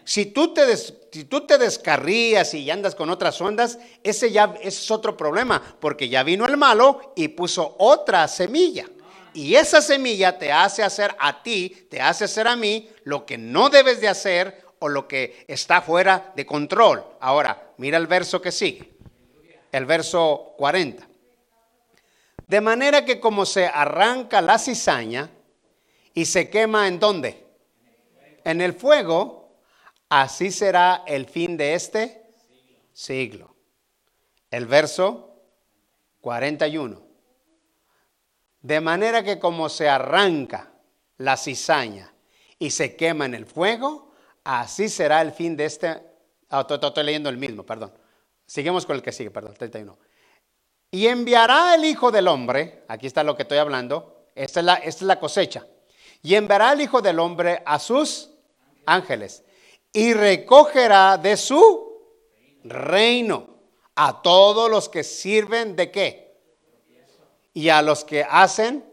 Si 0.10 0.26
tú 0.26 0.56
te, 0.56 0.76
si 0.76 1.26
tú 1.26 1.46
te 1.46 1.60
descarrías 1.60 2.56
y 2.56 2.72
andas 2.72 2.96
con 2.96 3.12
otras 3.12 3.40
ondas, 3.42 3.78
ese 4.02 4.32
ya 4.32 4.56
es 4.60 4.90
otro 4.90 5.16
problema, 5.16 5.78
porque 5.80 6.10
ya 6.10 6.24
vino 6.24 6.48
el 6.48 6.58
malo 6.58 7.14
y 7.16 7.28
puso 7.28 7.76
otra 7.78 8.28
semilla. 8.28 8.88
Y 9.36 9.54
esa 9.54 9.84
semilla 9.84 10.40
te 10.40 10.52
hace 10.52 10.82
hacer 10.82 11.16
a 11.20 11.44
ti, 11.44 11.86
te 11.92 12.02
hace 12.02 12.24
hacer 12.24 12.48
a 12.48 12.56
mí 12.56 12.90
lo 13.04 13.24
que 13.24 13.38
no 13.38 13.70
debes 13.70 14.02
de 14.02 14.08
hacer 14.08 14.66
o 14.80 14.90
lo 14.90 15.08
que 15.08 15.46
está 15.48 15.84
fuera 15.84 16.34
de 16.36 16.44
control. 16.44 17.06
Ahora, 17.20 17.72
mira 17.78 18.00
el 18.00 18.08
verso 18.08 18.42
que 18.42 18.52
sigue 18.52 18.90
el 19.72 19.86
verso 19.86 20.56
40. 20.58 21.08
De 22.48 22.62
manera 22.62 23.06
que 23.06 23.20
como 23.20 23.46
se 23.46 23.68
arranca 23.68 24.42
la 24.42 24.58
cizaña 24.58 25.30
y 26.16 26.26
se 26.26 26.50
quema 26.50 26.88
en 26.88 27.00
dónde? 27.00 27.46
En 28.44 28.62
el 28.62 28.74
fuego, 28.74 29.39
así 30.10 30.52
será 30.52 31.04
el 31.06 31.28
fin 31.28 31.56
de 31.56 31.76
este 31.76 32.34
siglo. 32.92 33.56
El 34.52 34.66
verso 34.66 35.42
41. 36.22 37.02
De 38.62 38.82
manera 38.82 39.24
que 39.24 39.40
como 39.40 39.70
se 39.70 39.88
arranca 39.88 40.72
la 41.18 41.38
cizaña 41.38 42.14
y 42.58 42.72
se 42.72 42.96
quema 42.96 43.26
en 43.26 43.36
el 43.36 43.46
fuego, 43.46 44.12
así 44.44 44.90
será 44.90 45.22
el 45.22 45.32
fin 45.32 45.56
de 45.56 45.66
este... 45.66 46.04
Ah, 46.50 46.68
estoy 46.68 47.04
leyendo 47.04 47.30
el 47.30 47.38
mismo, 47.38 47.64
perdón. 47.64 47.94
Seguimos 48.46 48.86
con 48.86 48.96
el 48.96 49.04
que 49.04 49.12
sigue, 49.12 49.30
perdón, 49.30 49.54
31. 49.54 49.98
Y 50.92 51.06
enviará 51.08 51.76
el 51.76 51.86
Hijo 51.86 52.12
del 52.12 52.28
Hombre, 52.28 52.84
aquí 52.88 53.06
está 53.06 53.24
lo 53.24 53.38
que 53.38 53.44
estoy 53.44 53.60
hablando, 53.60 54.26
esta 54.34 54.60
es 54.60 54.66
la, 54.66 54.74
esta 54.76 54.90
es 54.90 55.02
la 55.04 55.20
cosecha. 55.20 55.68
Y 56.24 56.34
enviará 56.34 56.74
el 56.74 56.82
Hijo 56.82 57.02
del 57.02 57.20
Hombre 57.20 57.62
a 57.66 57.78
sus 57.78 58.32
ángeles 58.88 59.44
y 59.94 60.14
recogerá 60.14 61.18
de 61.18 61.36
su 61.38 61.90
reino 62.64 63.48
a 63.96 64.22
todos 64.22 64.70
los 64.70 64.88
que 64.90 65.04
sirven 65.04 65.76
de 65.76 65.92
qué? 65.92 66.38
Y 67.54 67.70
a 67.70 67.82
los 67.82 68.06
que 68.06 68.24
hacen. 68.24 68.86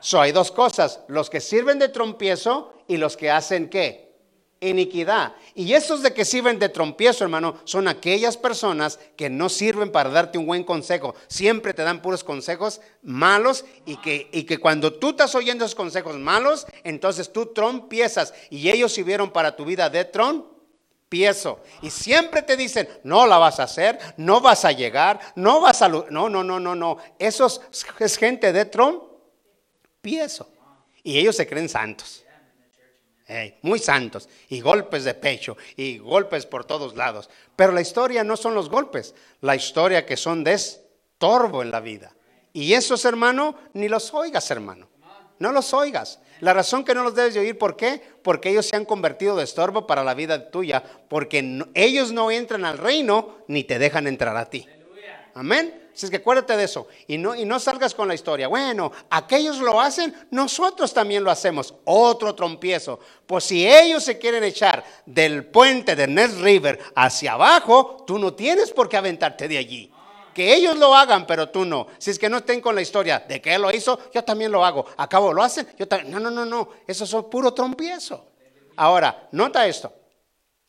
So, 0.00 0.20
hay 0.20 0.32
dos 0.32 0.50
cosas, 0.50 1.00
los 1.08 1.30
que 1.30 1.40
sirven 1.40 1.78
de 1.78 1.88
trompiezo 1.88 2.72
y 2.86 2.96
los 2.96 3.16
que 3.16 3.30
hacen 3.30 3.68
qué? 3.68 4.13
Iniquidad. 4.68 5.34
Y 5.54 5.72
esos 5.74 6.02
de 6.02 6.12
que 6.12 6.24
sirven 6.24 6.58
de 6.58 6.68
trompiezo, 6.68 7.24
hermano, 7.24 7.56
son 7.64 7.88
aquellas 7.88 8.36
personas 8.36 8.98
que 9.16 9.30
no 9.30 9.48
sirven 9.48 9.92
para 9.92 10.10
darte 10.10 10.38
un 10.38 10.46
buen 10.46 10.64
consejo. 10.64 11.14
Siempre 11.28 11.74
te 11.74 11.82
dan 11.82 12.02
puros 12.02 12.24
consejos 12.24 12.80
malos 13.02 13.64
y 13.86 13.96
que, 13.96 14.28
y 14.32 14.44
que 14.44 14.58
cuando 14.58 14.92
tú 14.92 15.10
estás 15.10 15.34
oyendo 15.34 15.64
esos 15.64 15.74
consejos 15.74 16.16
malos, 16.16 16.66
entonces 16.82 17.32
tú 17.32 17.46
trompiezas 17.46 18.34
y 18.50 18.70
ellos 18.70 18.92
sirvieron 18.92 19.30
para 19.30 19.54
tu 19.54 19.64
vida 19.64 19.88
de 19.88 20.04
trompiezo. 20.04 21.60
Y 21.82 21.90
siempre 21.90 22.42
te 22.42 22.56
dicen, 22.56 22.88
no 23.04 23.26
la 23.26 23.38
vas 23.38 23.60
a 23.60 23.64
hacer, 23.64 23.98
no 24.16 24.40
vas 24.40 24.64
a 24.64 24.72
llegar, 24.72 25.20
no 25.36 25.60
vas 25.60 25.82
a... 25.82 25.88
No, 25.88 26.06
no, 26.10 26.42
no, 26.42 26.58
no, 26.58 26.74
no. 26.74 26.98
Eso 27.18 27.46
es 28.00 28.16
gente 28.16 28.52
de 28.52 28.64
trompiezo. 28.64 30.48
Y 31.02 31.18
ellos 31.18 31.36
se 31.36 31.46
creen 31.46 31.68
santos 31.68 32.23
muy 33.62 33.78
santos, 33.78 34.28
y 34.48 34.60
golpes 34.60 35.04
de 35.04 35.14
pecho, 35.14 35.56
y 35.76 35.98
golpes 35.98 36.46
por 36.46 36.64
todos 36.64 36.96
lados. 36.96 37.30
Pero 37.56 37.72
la 37.72 37.80
historia 37.80 38.24
no 38.24 38.36
son 38.36 38.54
los 38.54 38.68
golpes, 38.68 39.14
la 39.40 39.56
historia 39.56 40.04
que 40.04 40.16
son 40.16 40.44
de 40.44 40.52
estorbo 40.52 41.62
en 41.62 41.70
la 41.70 41.80
vida. 41.80 42.14
Y 42.52 42.74
esos, 42.74 43.04
hermano, 43.04 43.56
ni 43.72 43.88
los 43.88 44.12
oigas, 44.14 44.50
hermano. 44.50 44.88
No 45.38 45.52
los 45.52 45.74
oigas. 45.74 46.20
La 46.40 46.52
razón 46.52 46.84
que 46.84 46.94
no 46.94 47.02
los 47.02 47.14
debes 47.14 47.34
de 47.34 47.40
oír, 47.40 47.58
¿por 47.58 47.76
qué? 47.76 48.02
Porque 48.22 48.50
ellos 48.50 48.66
se 48.66 48.76
han 48.76 48.84
convertido 48.84 49.36
de 49.36 49.44
estorbo 49.44 49.86
para 49.86 50.04
la 50.04 50.14
vida 50.14 50.50
tuya, 50.50 50.82
porque 51.08 51.64
ellos 51.74 52.12
no 52.12 52.30
entran 52.30 52.64
al 52.64 52.78
reino 52.78 53.38
ni 53.48 53.64
te 53.64 53.78
dejan 53.78 54.06
entrar 54.06 54.36
a 54.36 54.50
ti. 54.50 54.68
Amén. 55.34 55.88
Así 55.94 56.06
es 56.06 56.10
que 56.10 56.16
acuérdate 56.16 56.56
de 56.56 56.64
eso 56.64 56.88
y 57.06 57.18
no, 57.18 57.36
y 57.36 57.44
no 57.44 57.60
salgas 57.60 57.94
con 57.94 58.08
la 58.08 58.14
historia. 58.14 58.48
Bueno, 58.48 58.90
aquellos 59.10 59.58
lo 59.58 59.80
hacen, 59.80 60.14
nosotros 60.30 60.92
también 60.92 61.22
lo 61.22 61.30
hacemos. 61.30 61.74
Otro 61.84 62.34
trompiezo. 62.34 62.98
Pues 63.26 63.44
si 63.44 63.66
ellos 63.66 64.02
se 64.02 64.18
quieren 64.18 64.42
echar 64.42 64.84
del 65.06 65.46
puente 65.46 65.94
de 65.94 66.08
Nest 66.08 66.40
River 66.40 66.80
hacia 66.96 67.34
abajo, 67.34 68.02
tú 68.06 68.18
no 68.18 68.34
tienes 68.34 68.72
por 68.72 68.88
qué 68.88 68.96
aventarte 68.96 69.46
de 69.46 69.58
allí. 69.58 69.92
Que 70.34 70.52
ellos 70.52 70.76
lo 70.76 70.96
hagan, 70.96 71.28
pero 71.28 71.48
tú 71.48 71.64
no. 71.64 71.86
Si 71.98 72.10
es 72.10 72.18
que 72.18 72.28
no 72.28 72.38
estén 72.38 72.60
con 72.60 72.74
la 72.74 72.82
historia 72.82 73.20
de 73.20 73.40
que 73.40 73.54
él 73.54 73.62
lo 73.62 73.70
hizo, 73.70 74.10
yo 74.12 74.24
también 74.24 74.50
lo 74.50 74.64
hago. 74.64 74.84
Acabo, 74.96 75.32
lo 75.32 75.44
hacen, 75.44 75.68
yo 75.78 75.86
también. 75.86 76.10
No, 76.10 76.18
no, 76.18 76.30
no, 76.30 76.44
no. 76.44 76.70
Eso 76.88 77.04
es 77.04 77.24
puro 77.26 77.54
trompiezo. 77.54 78.32
Ahora, 78.74 79.28
nota 79.30 79.64
esto. 79.64 79.92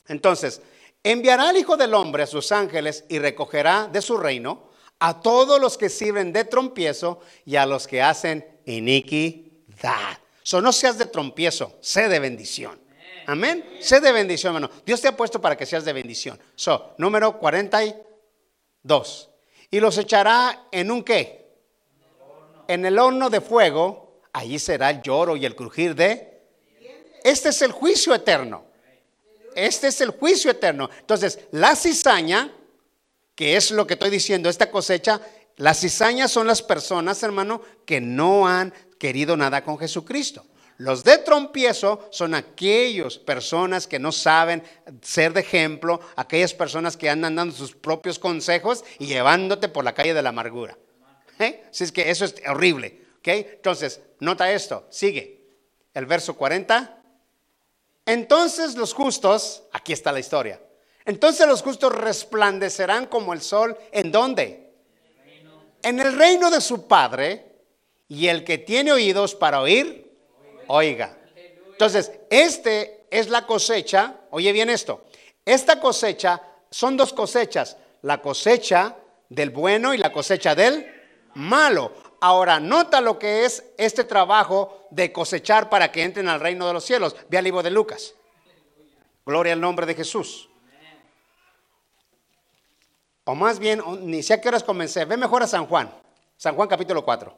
Entonces, 0.07 0.61
enviará 1.05 1.49
al 1.49 1.57
Hijo 1.57 1.77
del 1.77 1.93
Hombre 1.93 2.23
a 2.23 2.27
sus 2.27 2.51
ángeles 2.51 3.05
y 3.07 3.19
recogerá 3.19 3.87
de 3.87 4.01
su 4.01 4.17
reino 4.17 4.69
a 4.99 5.21
todos 5.21 5.61
los 5.61 5.77
que 5.77 5.87
sirven 5.89 6.33
de 6.33 6.45
trompiezo 6.45 7.19
y 7.45 7.57
a 7.57 7.67
los 7.67 7.85
que 7.85 8.01
hacen 8.01 8.59
iniquidad. 8.65 10.17
So, 10.41 10.61
no 10.61 10.73
seas 10.73 10.97
de 10.97 11.05
trompiezo, 11.05 11.77
sé 11.79 12.09
de 12.09 12.17
bendición. 12.17 12.79
Amén. 13.27 13.77
Sé 13.79 13.99
de 13.99 14.11
bendición, 14.11 14.55
hermano. 14.55 14.73
Dios 14.83 14.99
te 14.99 15.07
ha 15.07 15.15
puesto 15.15 15.39
para 15.39 15.55
que 15.55 15.67
seas 15.67 15.85
de 15.85 15.93
bendición. 15.93 16.39
So, 16.55 16.95
número 16.97 17.37
42. 17.37 19.29
Y 19.69 19.79
los 19.79 19.97
echará 19.99 20.67
en 20.71 20.89
un 20.89 21.03
qué? 21.03 21.53
En 22.67 22.83
el 22.85 22.97
horno 22.97 23.29
de 23.29 23.41
fuego. 23.41 24.21
Allí 24.33 24.57
será 24.57 24.89
el 24.89 25.01
lloro 25.03 25.35
y 25.35 25.45
el 25.45 25.55
crujir 25.55 25.93
de. 25.95 26.41
Este 27.23 27.49
es 27.49 27.61
el 27.61 27.71
juicio 27.71 28.13
eterno. 28.13 28.64
Este 29.55 29.87
es 29.87 30.01
el 30.01 30.11
juicio 30.11 30.51
eterno. 30.51 30.89
Entonces, 30.99 31.39
la 31.51 31.75
cizaña 31.75 32.51
que 33.35 33.57
es 33.57 33.71
lo 33.71 33.85
que 33.85 33.93
estoy 33.93 34.09
diciendo, 34.09 34.49
esta 34.49 34.71
cosecha, 34.71 35.21
las 35.57 35.81
cizañas 35.81 36.31
son 36.31 36.47
las 36.47 36.61
personas, 36.61 37.21
hermano, 37.21 37.61
que 37.85 38.01
no 38.01 38.47
han 38.47 38.73
querido 38.97 39.37
nada 39.37 39.63
con 39.63 39.77
Jesucristo. 39.77 40.45
Los 40.77 41.03
de 41.03 41.17
trompiezo 41.19 42.07
son 42.11 42.33
aquellas 42.33 43.17
personas 43.17 43.87
que 43.87 43.99
no 43.99 44.11
saben 44.11 44.63
ser 45.01 45.31
de 45.33 45.41
ejemplo, 45.41 46.01
aquellas 46.15 46.53
personas 46.53 46.97
que 46.97 47.09
andan 47.09 47.35
dando 47.35 47.55
sus 47.55 47.73
propios 47.73 48.19
consejos 48.19 48.83
y 48.99 49.05
llevándote 49.05 49.69
por 49.69 49.85
la 49.85 49.93
calle 49.93 50.13
de 50.13 50.21
la 50.21 50.29
amargura. 50.29 50.77
¿Eh? 51.39 51.63
Si 51.71 51.83
es 51.83 51.91
que 51.91 52.09
eso 52.09 52.25
es 52.25 52.35
horrible. 52.47 53.03
Entonces, 53.23 54.01
nota 54.19 54.51
esto, 54.51 54.85
sigue. 54.91 55.41
El 55.93 56.05
verso 56.05 56.35
40. 56.35 57.04
Entonces 58.05 58.75
los 58.75 58.93
justos, 58.93 59.63
aquí 59.71 59.93
está 59.93 60.11
la 60.11 60.19
historia, 60.19 60.61
entonces 61.05 61.47
los 61.47 61.61
justos 61.61 61.93
resplandecerán 61.93 63.05
como 63.05 63.33
el 63.33 63.41
sol. 63.41 63.77
¿En 63.91 64.11
dónde? 64.11 64.73
En 65.83 65.99
el 65.99 66.17
reino 66.17 66.49
de 66.49 66.59
su 66.61 66.87
Padre. 66.87 67.53
Y 68.07 68.27
el 68.27 68.43
que 68.43 68.59
tiene 68.59 68.91
oídos 68.91 69.33
para 69.33 69.61
oír, 69.61 70.15
oiga. 70.67 71.17
Entonces, 71.71 72.11
este 72.29 73.07
es 73.09 73.29
la 73.29 73.47
cosecha. 73.47 74.15
Oye 74.29 74.51
bien 74.51 74.69
esto. 74.69 75.05
Esta 75.43 75.79
cosecha 75.79 76.39
son 76.69 76.97
dos 76.97 77.13
cosechas. 77.13 77.77
La 78.03 78.21
cosecha 78.21 78.95
del 79.27 79.49
bueno 79.49 79.93
y 79.93 79.97
la 79.97 80.11
cosecha 80.11 80.53
del 80.53 80.85
malo. 81.33 81.93
Ahora, 82.19 82.59
nota 82.59 83.01
lo 83.01 83.19
que 83.19 83.45
es 83.45 83.63
este 83.77 84.03
trabajo 84.03 84.87
de 84.89 85.11
cosechar 85.11 85.69
para 85.69 85.91
que 85.91 86.03
entren 86.03 86.27
al 86.29 86.39
reino 86.39 86.67
de 86.67 86.73
los 86.73 86.83
cielos. 86.83 87.15
Ve 87.29 87.37
al 87.37 87.43
libro 87.43 87.61
de 87.63 87.71
Lucas. 87.71 88.13
Gloria 89.25 89.53
al 89.53 89.61
nombre 89.61 89.85
de 89.85 89.95
Jesús. 89.95 90.49
O 93.23 93.33
más 93.33 93.59
bien, 93.59 93.81
ni 94.01 94.21
sé 94.21 94.35
a 94.35 94.41
qué 94.41 94.47
horas 94.47 94.63
comencé. 94.63 95.05
Ve 95.05 95.17
mejor 95.17 95.43
a 95.43 95.47
San 95.47 95.65
Juan. 95.65 95.91
San 96.37 96.55
Juan 96.55 96.67
capítulo 96.67 97.03
4. 97.03 97.35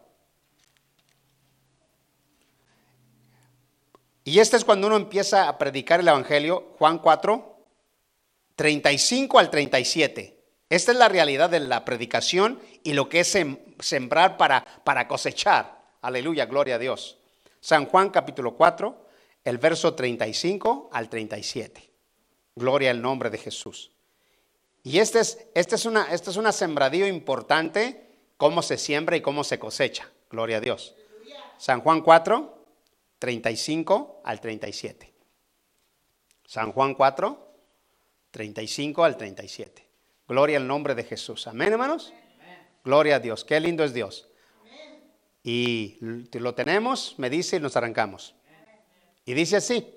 Y 4.26 4.40
este 4.40 4.58
es 4.58 4.66
cuando 4.66 4.88
uno 4.88 4.98
empieza 4.98 5.48
a 5.48 5.58
predicar 5.58 6.02
el 6.02 6.08
Evangelio. 6.10 6.74
Juan 6.78 7.00
4, 7.00 7.58
35 8.56 9.40
al 9.40 9.50
37. 9.50 10.37
Esta 10.70 10.92
es 10.92 10.98
la 10.98 11.08
realidad 11.08 11.50
de 11.50 11.62
la 11.62 11.86
predicación 11.86 12.60
y 12.84 12.94
lo 12.94 13.08
que 13.08 13.22
es 13.22 13.38
sembrar 13.80 14.38
para, 14.38 14.66
para 14.84 15.08
cosechar. 15.08 15.82
Aleluya, 16.02 16.46
gloria 16.46 16.76
a 16.76 16.80
Dios. 16.80 17.18
San 17.62 17.86
Juan 17.86 18.10
capítulo 18.10 18.56
4, 18.56 19.08
el 19.46 19.58
verso 19.58 19.94
35 19.94 20.90
al 20.92 21.10
37. 21.10 21.90
Gloria 22.56 22.92
al 22.92 23.02
nombre 23.02 23.30
de 23.30 23.38
Jesús. 23.38 23.92
Y 24.84 25.00
este 25.00 25.20
es, 25.20 25.38
este 25.54 25.76
es, 25.76 25.86
este 26.12 26.30
es 26.30 26.38
una 26.38 26.52
sembradío 26.52 27.08
importante, 27.08 28.10
cómo 28.38 28.62
se 28.62 28.78
siembra 28.78 29.16
y 29.16 29.22
cómo 29.22 29.44
se 29.44 29.60
cosecha. 29.60 30.10
Gloria 30.30 30.58
a 30.58 30.62
Dios. 30.62 30.96
San 31.58 31.82
Juan 31.82 32.02
4, 32.02 32.66
35 33.20 34.22
al 34.24 34.42
37. 34.42 35.14
San 36.46 36.72
Juan 36.72 36.94
4, 36.94 37.54
35 38.32 39.04
al 39.04 39.18
37. 39.18 39.87
Gloria 40.28 40.58
al 40.58 40.68
nombre 40.68 40.96
de 40.96 41.04
Jesús. 41.04 41.48
Amén, 41.48 41.72
hermanos. 41.72 42.14
Gloria 42.84 43.16
a 43.16 43.20
Dios. 43.20 43.44
Qué 43.44 43.60
lindo 43.60 43.84
es 43.84 43.94
Dios. 43.94 44.28
Y 45.44 45.98
lo 46.34 46.54
tenemos, 46.54 47.16
me 47.18 47.30
dice 47.30 47.58
y 47.58 47.60
nos 47.60 47.78
arrancamos. 47.78 48.36
Y 49.26 49.34
dice 49.34 49.58
así. 49.58 49.94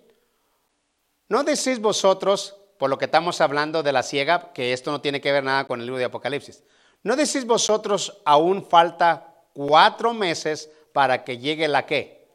¿No 1.28 1.42
decís 1.44 1.80
vosotros 1.80 2.60
por 2.80 2.88
lo 2.88 2.96
que 2.96 3.04
estamos 3.04 3.42
hablando 3.42 3.82
de 3.82 3.92
la 3.92 4.02
ciega, 4.02 4.54
que 4.54 4.72
esto 4.72 4.90
no 4.90 5.02
tiene 5.02 5.20
que 5.20 5.30
ver 5.32 5.44
nada 5.44 5.66
con 5.66 5.80
el 5.80 5.86
libro 5.86 5.98
de 5.98 6.06
Apocalipsis. 6.06 6.62
¿No 7.02 7.14
decís 7.14 7.44
vosotros 7.44 8.22
aún 8.24 8.64
falta 8.64 9.34
cuatro 9.52 10.14
meses 10.14 10.70
para 10.94 11.22
que 11.22 11.36
llegue 11.36 11.68
la 11.68 11.84
qué? 11.84 12.26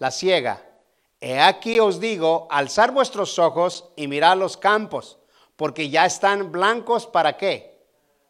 La 0.00 0.10
ciega. 0.10 0.60
He 1.20 1.38
aquí 1.38 1.78
os 1.78 2.00
digo, 2.00 2.48
alzar 2.50 2.90
vuestros 2.90 3.38
ojos 3.38 3.92
y 3.94 4.08
mirad 4.08 4.36
los 4.36 4.56
campos, 4.56 5.20
porque 5.56 5.88
ya 5.88 6.06
están 6.06 6.52
blancos 6.52 7.06
para 7.06 7.36
qué? 7.36 7.76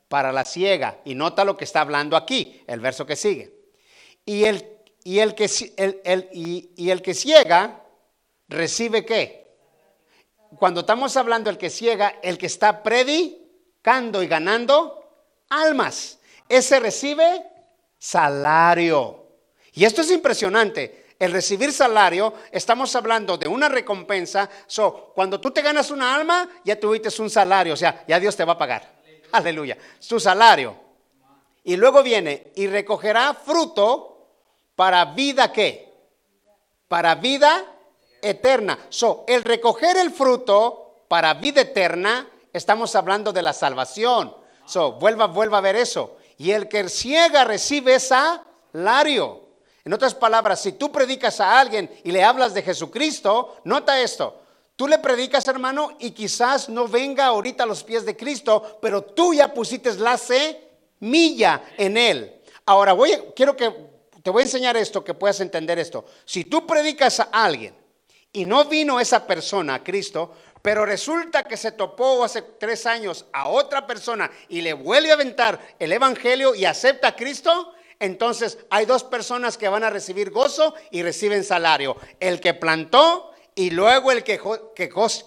Para 0.08 0.32
la 0.32 0.44
ciega. 0.44 1.00
Y 1.04 1.14
nota 1.14 1.44
lo 1.44 1.56
que 1.56 1.64
está 1.64 1.80
hablando 1.80 2.16
aquí, 2.16 2.62
el 2.66 2.80
verso 2.80 3.04
que 3.04 3.16
sigue. 3.16 3.52
Y 4.24 4.44
el, 4.44 4.66
y 5.04 5.18
el, 5.18 5.34
que, 5.34 5.50
el, 5.76 6.28
y, 6.32 6.90
el 6.90 7.02
que 7.02 7.14
ciega 7.14 7.82
recibe 8.48 9.04
qué? 9.04 9.46
cuando 10.58 10.80
estamos 10.80 11.16
hablando 11.16 11.50
del 11.50 11.58
que 11.58 11.70
ciega, 11.70 12.14
el 12.22 12.38
que 12.38 12.46
está 12.46 12.82
predicando 12.82 14.22
y 14.22 14.26
ganando 14.26 15.04
almas, 15.50 16.18
ese 16.48 16.80
recibe 16.80 17.44
salario. 17.98 19.25
Y 19.76 19.84
esto 19.84 20.00
es 20.00 20.10
impresionante. 20.10 21.06
El 21.18 21.32
recibir 21.32 21.70
salario, 21.70 22.32
estamos 22.50 22.96
hablando 22.96 23.36
de 23.36 23.46
una 23.46 23.68
recompensa. 23.68 24.48
So, 24.66 25.12
cuando 25.14 25.38
tú 25.38 25.50
te 25.50 25.60
ganas 25.60 25.90
una 25.90 26.14
alma, 26.14 26.48
ya 26.64 26.80
tuviste 26.80 27.10
un 27.20 27.28
salario, 27.28 27.74
o 27.74 27.76
sea, 27.76 28.02
ya 28.08 28.18
Dios 28.18 28.34
te 28.34 28.44
va 28.44 28.54
a 28.54 28.58
pagar. 28.58 28.90
Aleluya. 29.32 29.76
Su 29.98 30.18
salario. 30.18 30.74
Y 31.64 31.76
luego 31.76 32.02
viene 32.02 32.52
y 32.56 32.66
recogerá 32.68 33.34
fruto 33.34 34.28
para 34.74 35.04
vida 35.04 35.52
qué? 35.52 35.92
Para 36.88 37.14
vida 37.16 37.64
eterna. 38.22 38.78
So, 38.88 39.24
el 39.28 39.44
recoger 39.44 39.98
el 39.98 40.10
fruto 40.10 41.04
para 41.06 41.34
vida 41.34 41.60
eterna, 41.60 42.26
estamos 42.50 42.96
hablando 42.96 43.30
de 43.30 43.42
la 43.42 43.52
salvación. 43.52 44.34
So, 44.64 44.92
vuelva, 44.92 45.26
vuelva 45.26 45.58
a 45.58 45.62
ver 45.62 45.76
eso. 45.76 46.16
Y 46.38 46.52
el 46.52 46.66
que 46.66 46.88
ciega 46.88 47.44
recibe 47.44 48.00
salario. 48.00 49.45
En 49.86 49.92
otras 49.92 50.16
palabras, 50.16 50.60
si 50.60 50.72
tú 50.72 50.90
predicas 50.90 51.40
a 51.40 51.60
alguien 51.60 51.88
y 52.02 52.10
le 52.10 52.24
hablas 52.24 52.52
de 52.52 52.60
Jesucristo, 52.60 53.58
nota 53.62 54.00
esto. 54.00 54.42
Tú 54.74 54.88
le 54.88 54.98
predicas, 54.98 55.46
hermano, 55.46 55.96
y 56.00 56.10
quizás 56.10 56.68
no 56.68 56.88
venga 56.88 57.26
ahorita 57.26 57.62
a 57.62 57.66
los 57.66 57.84
pies 57.84 58.04
de 58.04 58.16
Cristo, 58.16 58.80
pero 58.82 59.00
tú 59.00 59.32
ya 59.32 59.54
pusiste 59.54 59.94
la 59.94 60.18
semilla 60.18 61.62
en 61.78 61.96
él. 61.96 62.42
Ahora 62.64 62.94
voy, 62.94 63.12
quiero 63.36 63.56
que 63.56 63.72
te 64.24 64.30
voy 64.30 64.40
a 64.42 64.46
enseñar 64.46 64.76
esto, 64.76 65.04
que 65.04 65.14
puedas 65.14 65.38
entender 65.38 65.78
esto. 65.78 66.04
Si 66.24 66.46
tú 66.46 66.66
predicas 66.66 67.20
a 67.20 67.28
alguien 67.30 67.72
y 68.32 68.44
no 68.44 68.64
vino 68.64 68.98
esa 68.98 69.24
persona 69.24 69.76
a 69.76 69.84
Cristo, 69.84 70.32
pero 70.62 70.84
resulta 70.84 71.44
que 71.44 71.56
se 71.56 71.70
topó 71.70 72.24
hace 72.24 72.42
tres 72.42 72.86
años 72.86 73.26
a 73.32 73.46
otra 73.46 73.86
persona 73.86 74.28
y 74.48 74.62
le 74.62 74.72
vuelve 74.72 75.12
a 75.12 75.14
aventar 75.14 75.60
el 75.78 75.92
Evangelio 75.92 76.56
y 76.56 76.64
acepta 76.64 77.06
a 77.06 77.14
Cristo, 77.14 77.72
entonces 78.00 78.58
hay 78.70 78.86
dos 78.86 79.04
personas 79.04 79.56
que 79.56 79.68
van 79.68 79.84
a 79.84 79.90
recibir 79.90 80.30
gozo 80.30 80.74
y 80.90 81.02
reciben 81.02 81.44
salario. 81.44 81.96
El 82.20 82.40
que 82.40 82.54
plantó 82.54 83.32
y 83.54 83.70
luego 83.70 84.12
el 84.12 84.22
que, 84.22 84.40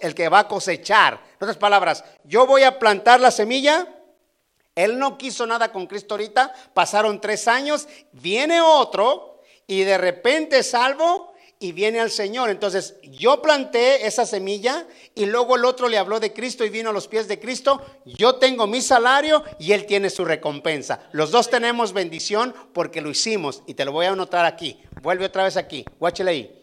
el 0.00 0.14
que 0.14 0.28
va 0.28 0.38
a 0.38 0.48
cosechar. 0.48 1.14
En 1.14 1.36
otras 1.40 1.56
palabras, 1.56 2.04
yo 2.24 2.46
voy 2.46 2.62
a 2.62 2.78
plantar 2.78 3.20
la 3.20 3.30
semilla. 3.30 3.88
Él 4.74 4.98
no 4.98 5.18
quiso 5.18 5.46
nada 5.46 5.72
con 5.72 5.86
Cristo 5.86 6.14
ahorita, 6.14 6.54
pasaron 6.72 7.20
tres 7.20 7.48
años, 7.48 7.88
viene 8.12 8.60
otro 8.60 9.40
y 9.66 9.82
de 9.82 9.98
repente 9.98 10.62
salvo 10.62 11.29
y 11.62 11.72
viene 11.72 12.00
al 12.00 12.10
Señor. 12.10 12.50
Entonces 12.50 12.96
yo 13.02 13.40
planté 13.40 14.06
esa 14.06 14.26
semilla 14.26 14.86
y 15.14 15.26
luego 15.26 15.56
el 15.56 15.64
otro 15.66 15.88
le 15.88 15.98
habló 15.98 16.18
de 16.18 16.32
Cristo 16.32 16.64
y 16.64 16.70
vino 16.70 16.90
a 16.90 16.92
los 16.92 17.06
pies 17.06 17.28
de 17.28 17.38
Cristo. 17.38 17.84
Yo 18.06 18.36
tengo 18.36 18.66
mi 18.66 18.80
salario 18.80 19.44
y 19.58 19.72
él 19.72 19.86
tiene 19.86 20.10
su 20.10 20.24
recompensa. 20.24 21.08
Los 21.12 21.30
dos 21.30 21.50
tenemos 21.50 21.92
bendición 21.92 22.54
porque 22.72 23.02
lo 23.02 23.10
hicimos 23.10 23.62
y 23.66 23.74
te 23.74 23.84
lo 23.84 23.92
voy 23.92 24.06
a 24.06 24.10
anotar 24.10 24.46
aquí. 24.46 24.80
Vuelve 25.02 25.26
otra 25.26 25.44
vez 25.44 25.56
aquí, 25.56 25.84
guáchale 26.00 26.30
ahí. 26.30 26.60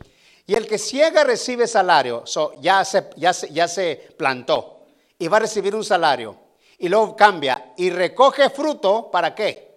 Y 0.47 0.55
el 0.55 0.65
que 0.65 0.79
ciega 0.79 1.23
recibe 1.23 1.67
salario, 1.67 2.23
ya, 2.59 2.83
se, 2.83 3.09
ya, 3.17 3.31
ya 3.31 3.67
se 3.67 4.07
plantó 4.17 4.87
y 5.19 5.27
va 5.27 5.37
a 5.37 5.41
recibir 5.41 5.75
un 5.75 5.83
salario. 5.83 6.39
Y 6.79 6.89
luego 6.89 7.15
cambia 7.15 7.73
y 7.77 7.89
recoge 7.91 8.49
fruto, 8.49 9.11
¿para 9.11 9.35
qué? 9.35 9.75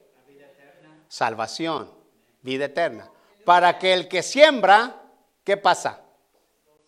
Salvación, 1.08 1.90
vida 2.40 2.66
eterna. 2.66 3.10
Para 3.44 3.78
que 3.78 3.92
el 3.92 4.06
que 4.06 4.22
siembra 4.22 4.99
¿qué 5.44 5.56
pasa? 5.56 6.00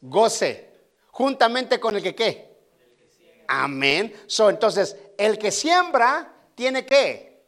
Goce. 0.00 0.71
Juntamente 1.11 1.78
con 1.78 1.97
el 1.97 2.02
que 2.02 2.14
qué? 2.14 2.52
Amén. 3.49 4.14
So, 4.26 4.49
entonces, 4.49 4.97
el 5.18 5.38
que 5.38 5.50
siembra 5.50 6.32
tiene 6.54 6.87
qué? 6.87 7.42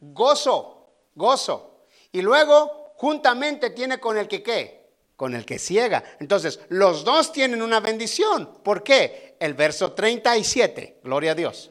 Gozo, 0.00 0.90
gozo. 1.14 1.84
Y 2.12 2.20
luego, 2.20 2.92
juntamente 2.96 3.70
tiene 3.70 3.98
con 3.98 4.18
el 4.18 4.28
que 4.28 4.42
qué? 4.42 4.90
Con 5.16 5.34
el 5.34 5.46
que 5.46 5.58
ciega. 5.58 6.04
Entonces, 6.20 6.60
los 6.68 7.04
dos 7.04 7.32
tienen 7.32 7.62
una 7.62 7.80
bendición. 7.80 8.58
¿Por 8.62 8.82
qué? 8.82 9.36
El 9.40 9.54
verso 9.54 9.92
37, 9.92 11.00
gloria 11.02 11.32
a 11.32 11.34
Dios. 11.34 11.70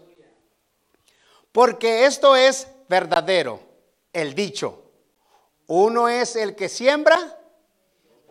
Porque 1.52 2.06
esto 2.06 2.36
es 2.36 2.68
verdadero, 2.90 3.60
el 4.12 4.34
dicho. 4.34 4.84
Uno 5.68 6.10
es 6.10 6.36
el 6.36 6.56
que 6.56 6.70
siembra 6.70 7.40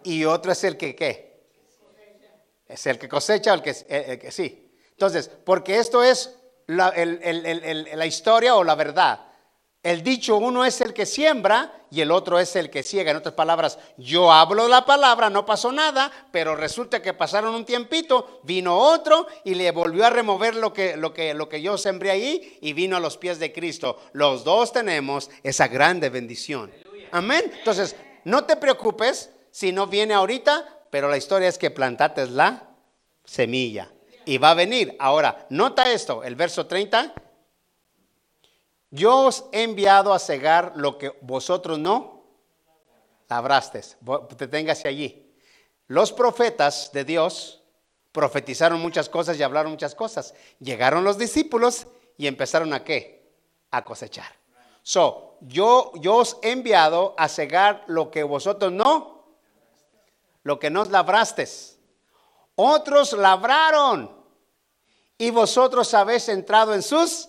y 0.07 0.25
otro 0.25 0.53
es 0.53 0.63
el 0.63 0.77
que 0.77 0.95
qué. 0.95 1.27
Es 2.69 2.87
el 2.87 2.99
que 2.99 3.09
cosecha, 3.09 3.53
el 3.53 3.63
que, 3.63 3.75
el, 3.89 4.19
que 4.19 4.31
sí. 4.31 4.73
Entonces, 4.91 5.29
porque 5.45 5.79
esto 5.79 6.03
es 6.03 6.37
la, 6.67 6.93
la 6.97 8.07
historia 8.07 8.55
o 8.55 8.63
la 8.65 8.75
verdad. 8.77 9.21
El 9.83 10.03
dicho, 10.03 10.37
uno 10.37 10.65
es 10.65 10.81
el 10.81 10.93
que 10.93 11.07
siembra 11.07 11.87
y 11.91 12.01
el 12.01 12.11
otro 12.11 12.39
es 12.39 12.55
el 12.57 12.71
que 12.71 12.83
ciega. 12.83 13.11
En 13.11 13.17
otras 13.17 13.35
palabras, 13.35 13.79
yo 13.97 14.33
hablo 14.33 14.69
la 14.69 14.85
palabra, 14.85 15.29
no 15.29 15.45
pasó 15.45 15.71
nada, 15.71 16.11
pero 16.33 16.57
resulta 16.57 17.03
que 17.03 17.13
pasaron 17.13 17.55
un 17.55 17.65
tiempito, 17.65 18.41
vino 18.45 18.77
otro 18.77 19.27
y 19.45 19.55
le 19.55 19.71
volvió 19.71 20.05
a 20.05 20.11
remover 20.11 20.55
lo 20.57 20.73
que, 20.73 20.97
lo 20.97 21.13
que, 21.13 21.35
lo 21.35 21.49
que 21.49 21.63
yo 21.63 21.79
sembré 21.79 22.11
ahí 22.11 22.59
y 22.61 22.73
vino 22.73 22.97
a 22.97 23.01
los 23.01 23.17
pies 23.17 23.39
de 23.39 23.53
Cristo. 23.53 24.01
Los 24.13 24.45
dos 24.45 24.73
tenemos 24.73 25.31
esa 25.43 25.69
grande 25.69 26.11
bendición. 26.11 26.73
Amén. 27.13 27.53
Entonces, 27.59 27.95
no 28.25 28.45
te 28.45 28.57
preocupes, 28.57 29.31
si 29.57 29.73
no 29.73 29.87
viene 29.87 30.13
ahorita, 30.13 30.69
pero 30.91 31.09
la 31.09 31.17
historia 31.17 31.49
es 31.49 31.57
que 31.57 31.71
plantaste 31.71 32.27
la 32.27 32.69
semilla 33.25 33.91
y 34.27 34.37
va 34.37 34.51
a 34.51 34.55
venir. 34.55 34.95
Ahora, 34.99 35.47
nota 35.49 35.91
esto, 35.91 36.23
el 36.23 36.37
verso 36.37 36.67
30. 36.67 37.15
Yo 38.91 39.17
os 39.17 39.47
he 39.53 39.63
enviado 39.63 40.13
a 40.13 40.19
cegar 40.19 40.75
lo 40.77 40.99
que 40.99 41.17
vosotros 41.23 41.79
no 41.79 42.23
labraste. 43.31 43.81
Deténgase 44.37 44.89
allí. 44.89 45.35
Los 45.87 46.13
profetas 46.13 46.93
de 46.93 47.05
Dios 47.05 47.63
profetizaron 48.13 48.79
muchas 48.79 49.09
cosas 49.09 49.39
y 49.39 49.43
hablaron 49.43 49.73
muchas 49.73 49.95
cosas. 49.95 50.35
Llegaron 50.61 51.03
los 51.03 51.17
discípulos 51.17 51.87
y 52.19 52.27
empezaron 52.27 52.75
a 52.75 52.85
qué? 52.85 53.33
A 53.71 53.83
cosechar. 53.85 54.37
So, 54.83 55.39
yo, 55.41 55.93
yo 55.95 56.17
os 56.17 56.37
he 56.43 56.51
enviado 56.51 57.15
a 57.17 57.27
cegar 57.31 57.85
lo 57.87 58.11
que 58.11 58.23
vosotros 58.23 58.71
no 58.71 59.16
lo 60.47 60.61
que 60.61 60.71
no 60.71 60.85
labraste. 60.85 61.49
Otros 62.55 63.13
labraron 63.15 64.09
y 65.19 65.31
vosotros 65.31 65.93
habéis 65.93 66.29
entrado 66.29 66.73
en 66.73 66.85
sus 66.85 67.29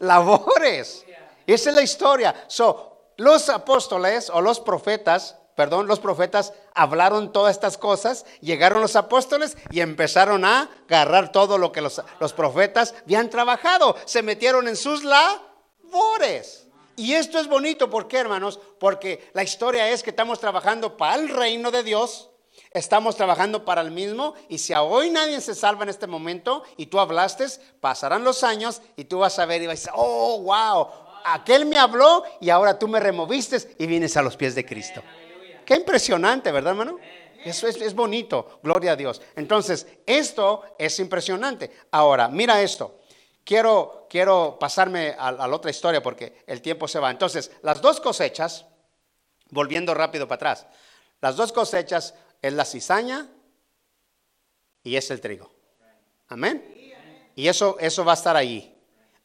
labores. 0.00 1.06
Esa 1.46 1.70
es 1.70 1.76
la 1.76 1.80
historia. 1.80 2.44
So, 2.46 3.12
los 3.16 3.48
apóstoles 3.48 4.28
o 4.28 4.42
los 4.42 4.60
profetas, 4.60 5.36
perdón, 5.54 5.86
los 5.86 5.98
profetas 5.98 6.52
hablaron 6.74 7.32
todas 7.32 7.54
estas 7.54 7.78
cosas, 7.78 8.26
llegaron 8.42 8.82
los 8.82 8.96
apóstoles 8.96 9.56
y 9.70 9.80
empezaron 9.80 10.44
a 10.44 10.68
agarrar 10.86 11.32
todo 11.32 11.56
lo 11.56 11.72
que 11.72 11.80
los, 11.80 12.02
los 12.20 12.34
profetas 12.34 12.94
habían 13.02 13.30
trabajado. 13.30 13.96
Se 14.04 14.22
metieron 14.22 14.68
en 14.68 14.76
sus 14.76 15.04
labores. 15.04 16.66
Y 16.96 17.12
esto 17.12 17.38
es 17.38 17.46
bonito, 17.46 17.90
¿por 17.90 18.08
qué, 18.08 18.18
hermanos? 18.18 18.58
Porque 18.78 19.30
la 19.34 19.42
historia 19.42 19.88
es 19.90 20.02
que 20.02 20.10
estamos 20.10 20.40
trabajando 20.40 20.96
para 20.96 21.16
el 21.16 21.28
reino 21.28 21.70
de 21.70 21.82
Dios, 21.82 22.30
estamos 22.78 23.16
trabajando 23.16 23.64
para 23.64 23.80
el 23.80 23.90
mismo, 23.90 24.34
y 24.48 24.58
si 24.58 24.72
a 24.72 24.82
hoy 24.82 25.10
nadie 25.10 25.40
se 25.40 25.54
salva 25.54 25.84
en 25.84 25.88
este 25.88 26.06
momento 26.06 26.62
y 26.76 26.86
tú 26.86 27.00
hablaste, 27.00 27.46
pasarán 27.80 28.24
los 28.24 28.44
años 28.44 28.82
y 28.96 29.04
tú 29.04 29.18
vas 29.18 29.38
a 29.38 29.46
ver 29.46 29.62
y 29.62 29.66
vas 29.66 29.72
a 29.72 29.76
decir, 29.76 29.90
oh, 29.94 30.40
wow, 30.42 30.88
aquel 31.24 31.66
me 31.66 31.78
habló 31.78 32.24
y 32.40 32.50
ahora 32.50 32.78
tú 32.78 32.88
me 32.88 33.00
removiste 33.00 33.74
y 33.78 33.86
vienes 33.86 34.16
a 34.16 34.22
los 34.22 34.36
pies 34.36 34.54
de 34.54 34.64
Cristo. 34.64 35.02
Qué 35.64 35.74
impresionante, 35.74 36.52
¿verdad, 36.52 36.72
hermano? 36.72 36.98
Eso 37.44 37.66
es, 37.68 37.94
bonito, 37.94 38.60
gloria 38.62 38.92
a 38.92 38.96
Dios. 38.96 39.22
Entonces, 39.36 39.86
esto 40.04 40.62
es 40.78 40.98
impresionante. 40.98 41.70
Ahora, 41.90 42.28
mira 42.28 42.60
esto 42.60 43.00
quiero, 43.46 44.06
quiero 44.10 44.58
pasarme 44.58 45.14
a, 45.18 45.32
la 45.32 45.48
otra 45.48 45.70
historia 45.70 46.02
porque 46.02 46.44
el 46.46 46.60
tiempo 46.60 46.86
se 46.86 46.98
va. 46.98 47.10
Entonces, 47.10 47.50
las 47.62 47.80
dos 47.80 48.00
cosechas, 48.00 48.66
volviendo 49.48 49.94
rápido 49.94 50.28
para 50.28 50.36
atrás, 50.36 50.66
las 51.22 51.36
dos 51.36 51.52
cosechas 51.52 52.12
es 52.42 52.52
la 52.52 52.64
cizaña 52.64 53.28
y 54.82 54.96
es 54.96 55.10
el 55.10 55.20
trigo. 55.20 55.50
Amén. 56.28 56.62
Y 57.34 57.48
eso, 57.48 57.76
eso 57.78 58.04
va 58.04 58.12
a 58.12 58.14
estar 58.14 58.36
allí. 58.36 58.74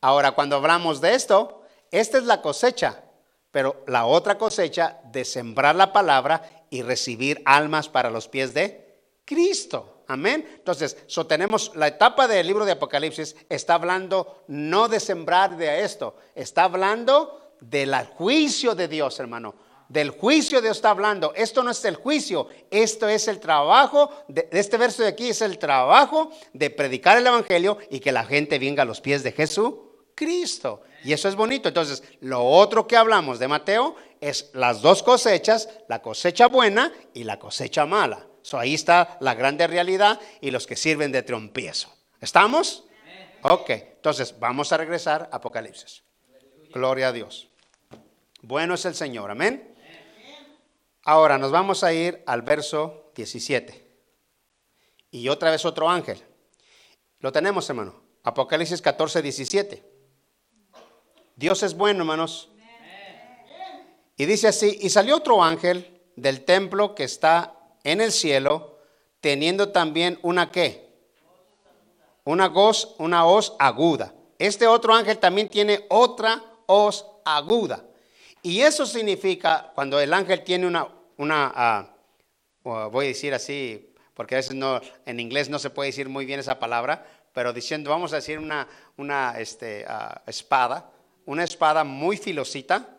Ahora, 0.01 0.31
cuando 0.31 0.55
hablamos 0.55 0.99
de 0.99 1.13
esto, 1.13 1.63
esta 1.91 2.17
es 2.17 2.25
la 2.25 2.41
cosecha, 2.41 3.03
pero 3.51 3.83
la 3.87 4.05
otra 4.05 4.37
cosecha 4.37 4.99
de 5.11 5.23
sembrar 5.25 5.75
la 5.75 5.93
palabra 5.93 6.65
y 6.69 6.81
recibir 6.81 7.41
almas 7.45 7.89
para 7.89 8.09
los 8.09 8.27
pies 8.27 8.53
de 8.53 8.99
Cristo. 9.25 10.03
Amén. 10.07 10.45
Entonces, 10.55 10.97
so 11.07 11.25
tenemos 11.25 11.71
la 11.75 11.87
etapa 11.87 12.27
del 12.27 12.47
libro 12.47 12.65
de 12.65 12.73
Apocalipsis, 12.73 13.35
está 13.47 13.75
hablando 13.75 14.43
no 14.47 14.87
de 14.89 14.99
sembrar 14.99 15.55
de 15.55 15.83
esto, 15.83 16.17
está 16.35 16.63
hablando 16.63 17.55
del 17.61 17.93
juicio 18.07 18.75
de 18.75 18.87
Dios, 18.87 19.19
hermano. 19.19 19.55
Del 19.91 20.11
juicio 20.11 20.61
Dios 20.61 20.77
está 20.77 20.91
hablando. 20.91 21.33
Esto 21.35 21.63
no 21.63 21.71
es 21.71 21.83
el 21.85 21.95
juicio, 21.95 22.47
esto 22.69 23.07
es 23.07 23.27
el 23.27 23.39
trabajo, 23.39 24.09
de, 24.27 24.47
este 24.51 24.77
verso 24.77 25.03
de 25.03 25.09
aquí 25.09 25.29
es 25.29 25.41
el 25.41 25.57
trabajo 25.57 26.31
de 26.53 26.69
predicar 26.69 27.17
el 27.17 27.27
Evangelio 27.27 27.77
y 27.89 27.99
que 27.99 28.11
la 28.11 28.23
gente 28.23 28.57
venga 28.57 28.83
a 28.83 28.85
los 28.85 29.01
pies 29.01 29.23
de 29.23 29.31
Jesús. 29.31 29.73
Cristo. 30.15 30.81
Y 31.03 31.13
eso 31.13 31.27
es 31.27 31.35
bonito. 31.35 31.67
Entonces, 31.67 32.03
lo 32.19 32.45
otro 32.45 32.87
que 32.87 32.95
hablamos 32.95 33.39
de 33.39 33.47
Mateo 33.47 33.95
es 34.19 34.51
las 34.53 34.81
dos 34.81 35.03
cosechas, 35.03 35.67
la 35.87 36.01
cosecha 36.01 36.47
buena 36.47 36.93
y 37.13 37.23
la 37.23 37.39
cosecha 37.39 37.85
mala 37.85 38.27
ahí 38.53 38.73
está 38.73 39.17
la 39.19 39.33
grande 39.33 39.67
realidad 39.67 40.19
y 40.39 40.51
los 40.51 40.67
que 40.67 40.75
sirven 40.75 41.11
de 41.11 41.23
trompiezo. 41.23 41.93
¿Estamos? 42.19 42.85
Ok, 43.43 43.69
entonces 43.69 44.37
vamos 44.39 44.71
a 44.71 44.77
regresar 44.77 45.29
a 45.31 45.37
Apocalipsis. 45.37 46.03
Gloria 46.73 47.07
a 47.09 47.11
Dios. 47.11 47.49
Bueno 48.41 48.75
es 48.75 48.85
el 48.85 48.95
Señor, 48.95 49.31
amén. 49.31 49.70
Ahora 51.03 51.37
nos 51.37 51.51
vamos 51.51 51.83
a 51.83 51.93
ir 51.93 52.23
al 52.27 52.41
verso 52.43 53.11
17. 53.15 53.89
Y 55.11 55.27
otra 55.29 55.51
vez 55.51 55.65
otro 55.65 55.89
ángel. 55.89 56.21
Lo 57.19 57.31
tenemos, 57.31 57.69
hermano. 57.69 58.01
Apocalipsis 58.23 58.81
14, 58.81 59.21
17. 59.21 59.83
Dios 61.35 61.63
es 61.63 61.75
bueno, 61.75 61.99
hermanos. 62.01 62.49
Y 64.15 64.25
dice 64.25 64.47
así, 64.47 64.77
y 64.81 64.89
salió 64.89 65.17
otro 65.17 65.43
ángel 65.43 66.01
del 66.15 66.45
templo 66.45 66.93
que 66.93 67.03
está 67.03 67.57
en 67.83 68.01
el 68.01 68.11
cielo, 68.11 68.77
teniendo 69.19 69.69
también 69.69 70.19
una 70.21 70.51
qué? 70.51 70.91
Una 72.23 72.47
voz, 72.47 72.95
una 72.99 73.25
hoz 73.25 73.55
aguda. 73.57 74.13
Este 74.37 74.67
otro 74.67 74.93
ángel 74.93 75.17
también 75.17 75.49
tiene 75.49 75.85
otra 75.89 76.43
hoz 76.67 77.05
aguda. 77.25 77.83
Y 78.41 78.61
eso 78.61 78.85
significa, 78.85 79.71
cuando 79.75 79.99
el 79.99 80.13
ángel 80.13 80.43
tiene 80.43 80.67
una, 80.67 80.87
una 81.17 81.51
ah, 81.55 81.95
voy 82.63 83.05
a 83.05 83.07
decir 83.09 83.33
así, 83.33 83.93
porque 84.13 84.35
a 84.35 84.39
veces 84.39 84.55
no, 84.55 84.81
en 85.05 85.19
inglés 85.19 85.49
no 85.49 85.59
se 85.59 85.69
puede 85.69 85.89
decir 85.89 86.09
muy 86.09 86.25
bien 86.25 86.39
esa 86.39 86.59
palabra, 86.59 87.05
pero 87.33 87.53
diciendo, 87.53 87.89
vamos 87.89 88.13
a 88.13 88.17
decir 88.17 88.39
una, 88.39 88.67
una 88.97 89.39
este, 89.39 89.85
ah, 89.87 90.21
espada, 90.27 90.91
una 91.25 91.43
espada 91.43 91.83
muy 91.83 92.17
filosita 92.17 92.89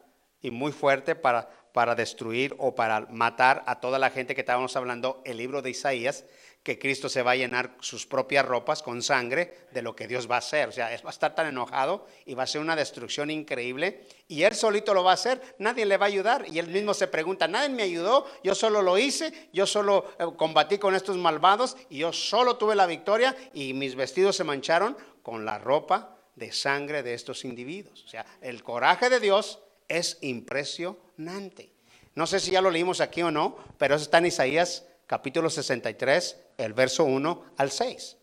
y 0.41 0.51
muy 0.51 0.73
fuerte 0.73 1.15
para 1.15 1.49
para 1.73 1.95
destruir 1.95 2.55
o 2.59 2.75
para 2.75 3.01
matar 3.11 3.63
a 3.67 3.81
toda 3.81 3.99
la 3.99 4.11
gente 4.11 4.35
que 4.35 4.43
estábamos 4.43 4.77
hablando, 4.77 5.23
el 5.25 5.39
libro 5.39 5.63
de 5.63 5.71
Isaías, 5.71 6.25
que 6.63 6.79
Cristo 6.79 7.09
se 7.09 7.23
va 7.23 7.33
a 7.33 7.37
llenar 7.37 7.75
sus 7.81 8.07
propias 8.07 8.47
ropas 8.47 8.83
con 8.83 9.03
sangre 9.03 9.67
de 9.73 9.83
lo 9.83 9.97
que 9.97 10.07
Dios 10.07 10.31
va 10.31 10.37
a 10.37 10.39
hacer. 10.39 10.69
O 10.69 10.73
sea, 10.73 10.87
va 10.87 11.09
a 11.09 11.11
estar 11.11 11.35
tan 11.35 11.49
enojado 11.49 12.07
y 12.25 12.35
va 12.35 12.45
a 12.45 12.47
ser 12.47 12.61
una 12.61 12.77
destrucción 12.77 13.31
increíble. 13.31 14.07
Y 14.29 14.45
Él 14.45 14.55
solito 14.55 14.95
lo 14.95 15.03
va 15.03 15.11
a 15.11 15.15
hacer, 15.15 15.57
nadie 15.59 15.85
le 15.85 15.97
va 15.97 16.07
a 16.07 16.09
ayudar. 16.09 16.47
Y 16.49 16.61
Él 16.61 16.69
mismo 16.69 16.95
se 16.95 17.09
pregunta, 17.09 17.49
nadie 17.49 17.69
me 17.69 17.83
ayudó, 17.83 18.27
yo 18.45 18.55
solo 18.55 18.81
lo 18.81 18.97
hice, 18.97 19.49
yo 19.53 19.67
solo 19.67 20.13
eh, 20.19 20.25
combatí 20.37 20.79
con 20.79 20.95
estos 20.95 21.17
malvados 21.17 21.77
y 21.91 21.99
yo 21.99 22.13
solo 22.13 22.57
tuve 22.57 22.77
la 22.77 22.87
victoria 22.87 23.37
y 23.53 23.75
mis 23.75 23.97
vestidos 23.97 24.37
se 24.37 24.45
mancharon 24.45 24.97
con 25.23 25.45
la 25.45 25.59
ropa 25.59 26.17
de 26.37 26.53
sangre 26.53 27.03
de 27.03 27.15
estos 27.15 27.45
individuos. 27.45 28.05
O 28.05 28.09
sea, 28.09 28.25
el 28.41 28.63
coraje 28.63 29.11
de 29.11 29.19
Dios 29.19 29.59
es 29.89 30.19
impresionante. 30.21 31.73
No 32.15 32.27
sé 32.27 32.39
si 32.39 32.53
ya 32.53 32.61
lo 32.61 32.71
leímos 32.71 33.01
aquí 33.01 33.23
o 33.23 33.33
no, 33.33 33.57
pero 33.79 33.97
eso 33.97 34.05
está 34.05 34.19
en 34.19 34.27
Isaías 34.27 34.85
capítulo 35.13 35.51
63, 35.51 36.37
el 36.59 36.73
verso 36.73 37.05
1 37.05 37.55
al 37.57 37.71
6. 37.71 38.17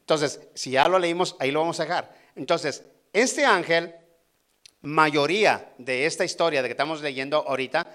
Entonces, 0.00 0.40
si 0.54 0.72
ya 0.72 0.88
lo 0.88 0.98
leímos, 0.98 1.36
ahí 1.40 1.50
lo 1.50 1.60
vamos 1.60 1.80
a 1.80 1.84
dejar. 1.84 2.14
Entonces, 2.36 2.84
este 3.12 3.44
ángel, 3.44 3.94
mayoría 4.82 5.72
de 5.78 6.06
esta 6.06 6.24
historia 6.24 6.62
de 6.62 6.68
que 6.68 6.72
estamos 6.72 7.02
leyendo 7.02 7.38
ahorita, 7.38 7.86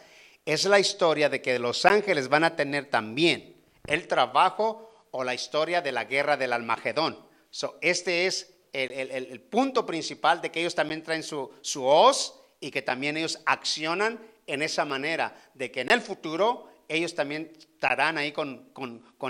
es 0.46 0.66
la 0.66 0.80
historia 0.80 1.30
de 1.30 1.42
que 1.42 1.60
los 1.60 1.86
ángeles 1.86 2.28
van 2.28 2.44
a 2.44 2.56
tener 2.56 2.90
también 2.90 3.56
el 3.88 4.08
trabajo 4.08 4.92
o 5.12 5.24
la 5.24 5.34
historia 5.34 5.82
de 5.82 5.92
la 5.92 6.06
guerra 6.06 6.38
del 6.38 6.54
Almagedón. 6.54 7.18
So, 7.50 7.78
este 7.82 8.26
es 8.26 8.54
el, 8.74 9.42
punto 9.42 9.86
principal 9.86 10.42
de 10.42 10.52
que 10.52 10.62
ellos 10.62 10.76
también 10.76 11.04
traen 11.04 11.24
su, 11.24 11.52
su 11.62 11.86
hoz 11.86 12.36
y 12.60 12.72
que 12.72 12.82
también 12.82 13.18
ellos 13.18 13.40
accionan 13.46 14.20
en 14.48 14.62
esa 14.62 14.86
manera 14.86 15.36
de 15.54 15.72
que 15.72 15.82
en 15.82 15.92
el 15.92 16.02
futuro 16.02 16.71
ellos 16.96 17.16
también 17.16 17.52
estarán 17.58 18.18
ahí 18.18 18.32
con, 18.32 18.72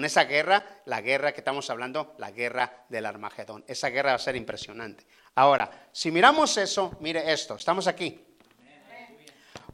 esa 0.03 0.23
guerra, 0.25 0.81
la 0.85 1.01
guerra 1.01 1.31
que 1.31 1.41
estamos 1.41 1.69
hablando, 1.69 2.15
la 2.17 2.31
guerra 2.31 2.85
del 2.89 3.05
Armagedón. 3.05 3.63
Esa 3.67 3.89
guerra 3.89 4.11
va 4.11 4.15
a 4.15 4.19
ser 4.19 4.35
impresionante. 4.35 5.05
Ahora, 5.35 5.87
si 5.91 6.11
miramos 6.11 6.57
eso, 6.57 6.97
mire 6.99 7.31
esto, 7.31 7.55
estamos 7.55 7.87
aquí. 7.87 8.19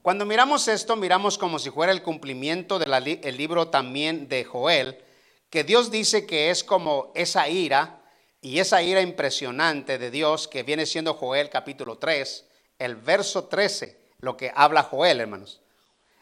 Cuando 0.02 0.26
miramos 0.26 0.68
esto, 0.68 0.96
miramos 0.96 1.38
como 1.38 1.60
si 1.60 1.70
fuera 1.70 1.92
el 1.92 2.02
cumplimiento 2.02 2.80
del 2.80 3.38
libro 3.38 3.70
también 3.70 4.30
de 4.30 4.44
Joel, 4.44 5.04
que 5.50 5.64
Dios 5.64 5.92
dice 5.92 6.26
que 6.26 6.50
es 6.50 6.64
como 6.64 7.12
esa 7.16 7.50
ira, 7.50 7.98
y 8.42 8.60
esa 8.60 8.82
ira 8.82 9.02
impresionante 9.02 9.98
de 9.98 10.12
Dios 10.12 10.48
que 10.48 10.64
viene 10.64 10.86
siendo 10.86 11.16
Joel 11.16 11.50
capítulo 11.50 11.98
3, 11.98 12.46
el 12.80 12.96
verso 12.96 13.46
13, 13.46 14.00
lo 14.20 14.38
que 14.38 14.52
habla 14.56 14.84
Joel, 14.84 15.20
hermanos. 15.20 15.62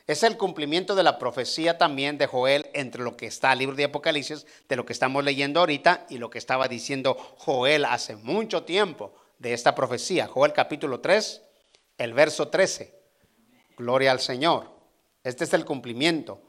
Es 0.08 0.22
el 0.22 0.38
cumplimiento 0.38 0.94
de 0.94 1.02
la 1.02 1.18
profecía 1.18 1.80
también 1.80 2.20
de 2.20 2.28
Joel 2.28 2.70
entre 2.74 3.04
lo 3.04 3.18
que 3.18 3.26
está 3.26 3.52
el 3.54 3.60
libro 3.60 3.76
de 3.76 3.86
Apocalipsis, 3.86 4.46
de 4.70 4.76
lo 4.76 4.86
que 4.86 4.94
estamos 4.94 5.24
leyendo 5.24 5.60
ahorita 5.60 6.06
y 6.10 6.20
lo 6.20 6.30
que 6.30 6.38
estaba 6.38 6.68
diciendo 6.68 7.16
Joel 7.38 7.86
hace 7.86 8.16
mucho 8.16 8.64
tiempo 8.64 9.16
de 9.40 9.54
esta 9.54 9.74
profecía. 9.74 10.28
Joel 10.28 10.54
capítulo 10.54 11.00
3, 11.00 11.42
el 11.98 12.14
verso 12.14 12.50
13. 12.50 12.94
Gloria 13.78 14.12
al 14.12 14.20
Señor. 14.20 14.70
Este 15.24 15.44
es 15.44 15.54
el 15.54 15.66
cumplimiento 15.66 16.40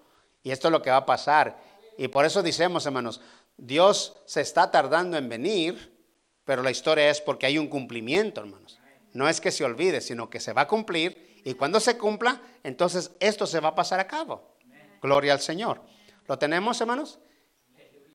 y 0.43 0.51
esto 0.51 0.69
es 0.69 0.73
lo 0.73 0.83
que 0.83 0.91
va 0.91 0.99
a 0.99 1.07
pasar. 1.07 1.59
Y 1.97 2.09
por 2.09 2.27
eso 2.27 2.43
decimos, 2.43 2.85
hermanos, 2.85 3.23
Dios 3.57 4.17
se 4.27 4.43
está 4.43 4.71
tardando 4.71 5.17
en 5.17 5.31
venir, 5.31 5.97
pero 6.45 6.63
la 6.63 6.71
historia 6.71 7.09
es 7.09 7.23
porque 7.23 7.47
hay 7.47 7.57
un 7.57 7.69
cumplimiento, 7.69 8.43
hermanos. 8.43 8.79
No 9.15 9.31
es 9.31 9.41
que 9.41 9.51
se 9.51 9.65
olvide, 9.65 10.03
sino 10.03 10.29
que 10.29 10.41
se 10.41 10.53
va 10.53 10.63
a 10.63 10.69
cumplir 10.69 11.36
y 11.47 11.55
cuando 11.55 11.79
se 11.79 11.97
cumpla, 11.97 12.43
entonces 12.65 13.13
esto 13.21 13.47
se 13.47 13.61
va 13.61 13.69
a 13.69 13.75
pasar 13.77 14.01
a 14.01 14.09
cabo. 14.09 14.57
Gloria 15.01 15.33
al 15.33 15.41
Señor. 15.41 15.81
¿Lo 16.27 16.37
tenemos, 16.41 16.81
hermanos? 16.81 17.21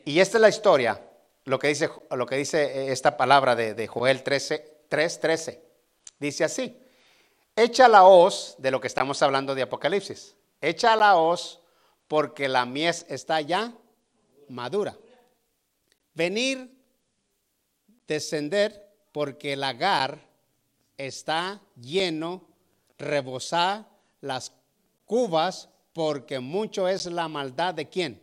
Y 0.04 0.20
esta 0.20 0.38
es 0.38 0.41
la 0.41 0.50
historia, 0.50 1.02
lo 1.46 1.58
que 1.58 1.70
dice, 1.70 1.89
lo 2.12 2.26
que 2.26 2.36
dice 2.36 2.62
eh, 2.62 2.91
esta 2.91 3.15
palabra 3.15 3.56
de, 3.56 3.88
Joel 3.88 4.22
13, 4.22 4.84
3, 4.89 5.60
Dice 6.20 6.44
así, 6.44 6.78
echa 7.56 7.88
la 7.88 8.04
hoz 8.04 8.56
de 8.58 8.70
lo 8.70 8.82
que 8.82 8.88
estamos 8.88 9.22
hablando 9.22 9.56
de 9.56 9.62
Apocalipsis. 9.62 10.36
Echa 10.60 10.98
la 10.98 11.15
hoz 11.15 11.62
porque 12.10 12.50
la 12.50 12.65
mies 12.65 13.06
está 13.08 13.39
ya 13.39 13.74
madura. 14.50 14.98
Venir, 16.13 16.70
descender 18.06 18.94
porque 19.13 19.54
el 19.54 19.63
agar 19.63 20.20
está 20.98 21.62
lleno 21.78 22.51
rebosar 23.02 23.90
las 24.22 24.54
cubas 25.06 25.70
porque 25.94 26.40
mucho 26.40 26.88
es 26.88 27.06
la 27.06 27.28
maldad 27.28 27.74
de 27.74 27.90
quién? 27.90 28.22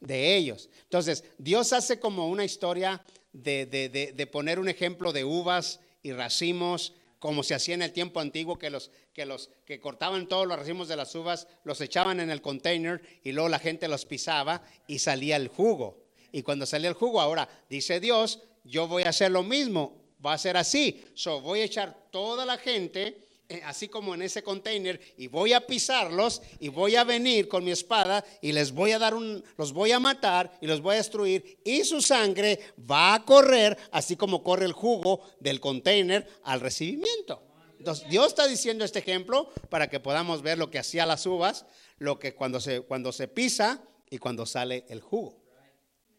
De 0.00 0.36
ellos. 0.36 0.70
Entonces, 0.84 1.24
Dios 1.38 1.72
hace 1.72 2.00
como 2.00 2.28
una 2.28 2.44
historia 2.44 3.02
de, 3.32 3.66
de, 3.66 4.26
poner 4.26 4.58
un 4.58 4.68
ejemplo 4.68 5.12
de 5.12 5.24
uvas 5.24 5.80
y 6.02 6.12
racimos, 6.12 6.94
como 7.18 7.42
se 7.42 7.54
hacía 7.54 7.74
en 7.74 7.82
el 7.82 7.92
tiempo 7.92 8.20
antiguo, 8.20 8.58
que 8.58 8.70
los 8.70 8.90
que, 9.16 9.24
los, 9.24 9.48
que 9.64 9.80
cortaban 9.80 10.28
todos 10.28 10.46
los 10.46 10.58
racimos 10.58 10.88
de 10.88 10.96
las 10.96 11.14
uvas, 11.14 11.48
los 11.64 11.80
echaban 11.80 12.20
en 12.20 12.30
el 12.30 12.42
container 12.42 13.00
y 13.24 13.32
luego 13.32 13.48
la 13.48 13.58
gente 13.58 13.88
los 13.88 14.04
pisaba 14.04 14.62
y 14.86 14.98
salía 14.98 15.36
el 15.36 15.48
jugo. 15.48 16.04
Y 16.32 16.42
cuando 16.42 16.66
salía 16.66 16.90
el 16.90 16.94
jugo, 16.94 17.18
ahora 17.18 17.48
dice 17.70 17.98
Dios, 17.98 18.40
yo 18.62 18.86
voy 18.86 19.04
a 19.04 19.08
hacer 19.08 19.30
lo 19.30 19.42
mismo, 19.42 19.96
va 20.24 20.34
a 20.34 20.38
ser 20.38 20.58
así. 20.58 21.02
So, 21.14 21.40
voy 21.40 21.60
a 21.60 21.64
echar 21.64 22.08
toda 22.10 22.44
la 22.44 22.58
gente 22.58 23.25
así 23.64 23.88
como 23.88 24.14
en 24.14 24.22
ese 24.22 24.42
container, 24.42 25.00
y 25.16 25.28
voy 25.28 25.52
a 25.52 25.66
pisarlos, 25.66 26.42
y 26.58 26.68
voy 26.68 26.96
a 26.96 27.04
venir 27.04 27.48
con 27.48 27.64
mi 27.64 27.70
espada, 27.70 28.24
y 28.40 28.52
les 28.52 28.72
voy 28.72 28.92
a 28.92 28.98
dar 28.98 29.14
un, 29.14 29.44
los 29.56 29.72
voy 29.72 29.92
a 29.92 30.00
matar, 30.00 30.56
y 30.60 30.66
los 30.66 30.80
voy 30.80 30.94
a 30.94 30.98
destruir, 30.98 31.58
y 31.64 31.84
su 31.84 32.02
sangre 32.02 32.58
va 32.90 33.14
a 33.14 33.24
correr, 33.24 33.76
así 33.92 34.16
como 34.16 34.42
corre 34.42 34.66
el 34.66 34.72
jugo 34.72 35.22
del 35.40 35.60
container 35.60 36.26
al 36.44 36.60
recibimiento. 36.60 37.42
Entonces, 37.78 38.08
Dios 38.08 38.28
está 38.28 38.46
diciendo 38.46 38.84
este 38.84 38.98
ejemplo 38.98 39.50
para 39.68 39.88
que 39.88 40.00
podamos 40.00 40.42
ver 40.42 40.58
lo 40.58 40.70
que 40.70 40.78
hacía 40.78 41.06
las 41.06 41.26
uvas, 41.26 41.66
lo 41.98 42.18
que 42.18 42.34
cuando 42.34 42.60
se, 42.60 42.80
cuando 42.80 43.12
se 43.12 43.28
pisa 43.28 43.82
y 44.10 44.18
cuando 44.18 44.46
sale 44.46 44.84
el 44.88 45.00
jugo. 45.00 45.40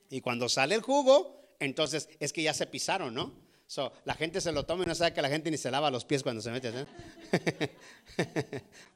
Y 0.10 0.22
cuando 0.22 0.48
sale 0.48 0.76
el 0.76 0.82
jugo, 0.82 1.56
entonces 1.60 2.08
es 2.20 2.32
que 2.32 2.44
ya 2.44 2.54
se 2.54 2.68
pisaron, 2.68 3.14
¿no? 3.14 3.47
So, 3.70 3.92
la 4.06 4.16
gente 4.16 4.40
se 4.40 4.54
lo 4.54 4.66
toma 4.66 4.86
y 4.86 4.88
no 4.88 4.96
sabe 4.96 5.14
que 5.14 5.22
la 5.22 5.28
gente 5.28 5.52
ni 5.52 5.58
se 5.58 5.70
lava 5.70 5.92
los 5.92 6.06
pies 6.06 6.24
cuando 6.24 6.42
se 6.42 6.52
mete. 6.52 6.72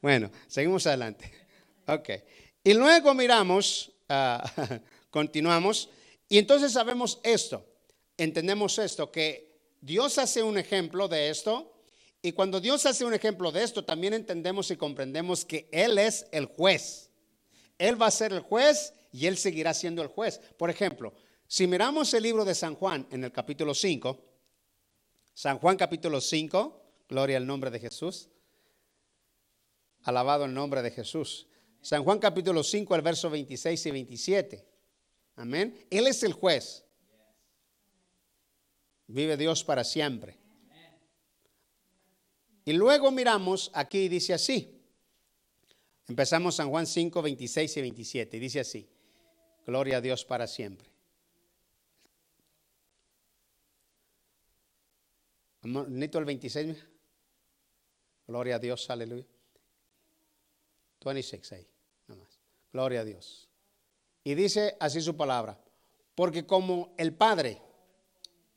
bueno, 0.00 0.30
seguimos 0.48 0.86
adelante. 0.86 1.30
Ok. 1.86 2.08
Y 2.64 2.72
luego 2.72 3.12
miramos, 3.12 3.92
ah, 4.08 4.42
continuamos, 5.10 5.90
y 6.26 6.38
entonces 6.38 6.72
sabemos 6.72 7.20
esto, 7.22 7.66
entendemos 8.16 8.78
esto, 8.78 9.12
que 9.12 9.60
Dios 9.82 10.16
hace 10.16 10.42
un 10.42 10.56
ejemplo 10.56 11.06
de 11.06 11.28
esto, 11.28 11.74
y 12.22 12.32
cuando 12.32 12.58
Dios 12.58 12.86
hace 12.86 13.04
un 13.04 13.12
ejemplo 13.12 13.52
de 13.52 13.64
esto, 13.64 13.84
también 13.84 14.14
entendemos 14.14 14.70
y 14.70 14.76
comprendemos 14.76 15.44
que 15.44 15.68
Él 15.70 15.98
es 15.98 16.24
el 16.32 16.46
juez. 16.46 17.10
Él 17.76 18.00
va 18.00 18.06
a 18.06 18.10
ser 18.10 18.32
el 18.32 18.40
juez 18.40 18.94
y 19.12 19.26
Él 19.26 19.36
seguirá 19.36 19.74
siendo 19.74 20.00
el 20.00 20.08
juez. 20.08 20.40
Por 20.56 20.70
ejemplo, 20.70 21.12
si 21.46 21.66
miramos 21.66 22.14
el 22.14 22.22
libro 22.22 22.46
de 22.46 22.54
San 22.54 22.76
Juan 22.76 23.06
en 23.10 23.24
el 23.24 23.32
capítulo 23.32 23.74
5, 23.74 24.31
San 25.34 25.58
Juan 25.58 25.76
capítulo 25.76 26.20
5, 26.20 26.82
gloria 27.08 27.36
al 27.36 27.46
nombre 27.46 27.70
de 27.70 27.80
Jesús. 27.80 28.28
Alabado 30.02 30.44
el 30.44 30.54
nombre 30.54 30.82
de 30.82 30.90
Jesús. 30.90 31.46
San 31.80 32.04
Juan 32.04 32.18
capítulo 32.18 32.62
5, 32.62 32.94
el 32.94 33.02
verso 33.02 33.30
26 33.30 33.86
y 33.86 33.90
27. 33.90 34.66
Amén. 35.36 35.86
Él 35.90 36.06
es 36.06 36.22
el 36.22 36.32
juez. 36.32 36.84
Vive 39.06 39.36
Dios 39.36 39.64
para 39.64 39.84
siempre. 39.84 40.38
Y 42.64 42.72
luego 42.72 43.10
miramos 43.10 43.70
aquí, 43.74 44.08
dice 44.08 44.34
así. 44.34 44.80
Empezamos 46.08 46.56
San 46.56 46.68
Juan 46.68 46.86
5, 46.86 47.22
26 47.22 47.76
y 47.76 47.80
27. 47.80 48.38
Dice 48.38 48.60
así. 48.60 48.88
Gloria 49.66 49.96
a 49.96 50.00
Dios 50.00 50.24
para 50.24 50.46
siempre. 50.46 50.91
Necesito 55.62 56.18
el 56.18 56.24
26. 56.24 56.76
Gloria 58.26 58.56
a 58.56 58.58
Dios, 58.58 58.88
aleluya. 58.90 59.24
26 61.04 61.52
ahí, 61.52 61.66
nada 62.08 62.20
más. 62.20 62.40
Gloria 62.72 63.00
a 63.00 63.04
Dios. 63.04 63.48
Y 64.24 64.34
dice 64.34 64.76
así 64.80 65.00
su 65.00 65.16
palabra. 65.16 65.58
Porque 66.14 66.46
como 66.46 66.94
el 66.98 67.14
Padre 67.14 67.60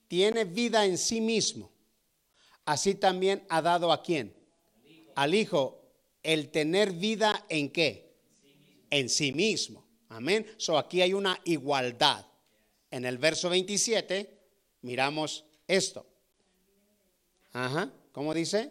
tiene 0.08 0.46
vida 0.46 0.86
en 0.86 0.98
sí 0.98 1.22
mismo, 1.22 1.72
así 2.66 2.96
también 2.96 3.46
ha 3.50 3.62
dado 3.62 3.92
a 3.92 4.04
quién? 4.04 4.36
Al 5.16 5.34
Hijo 5.34 5.82
el 6.22 6.50
tener 6.50 6.92
vida 6.92 7.46
en 7.50 7.70
qué? 7.70 8.16
En 8.90 9.10
sí 9.10 9.32
mismo. 9.32 9.86
Amén. 10.10 10.46
So 10.58 10.78
aquí 10.78 11.02
hay 11.02 11.14
una 11.14 11.40
igualdad. 11.46 12.26
En 12.90 13.06
el 13.06 13.18
verso 13.18 13.50
27 13.50 14.40
miramos 14.82 15.46
esto. 15.68 16.06
Ajá, 17.58 17.90
¿cómo 18.12 18.34
dice? 18.34 18.70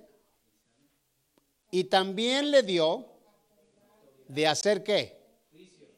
Y 1.71 1.85
también 1.85 2.51
le 2.51 2.63
dio 2.63 3.07
de 4.29 4.47
hacer 4.47 4.85
qué? 4.85 5.19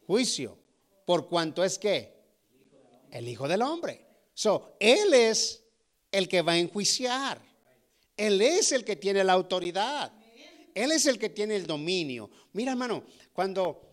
Juicio. 0.06 0.56
¿Por 1.04 1.28
cuanto 1.28 1.64
es 1.64 1.80
qué? 1.80 2.14
El 3.10 3.26
Hijo 3.26 3.48
del 3.48 3.62
Hombre. 3.62 4.06
So, 4.34 4.76
Él 4.78 5.12
es 5.14 5.64
el 6.12 6.28
que 6.28 6.42
va 6.42 6.52
a 6.52 6.58
enjuiciar. 6.58 7.40
Él 8.16 8.40
es 8.40 8.70
el 8.70 8.84
que 8.84 8.94
tiene 8.94 9.24
la 9.24 9.32
autoridad. 9.32 10.12
Él 10.72 10.92
es 10.92 11.06
el 11.06 11.18
que 11.18 11.30
tiene 11.30 11.56
el 11.56 11.66
dominio. 11.66 12.30
Mira, 12.52 12.70
hermano, 12.70 13.02
cuando, 13.32 13.85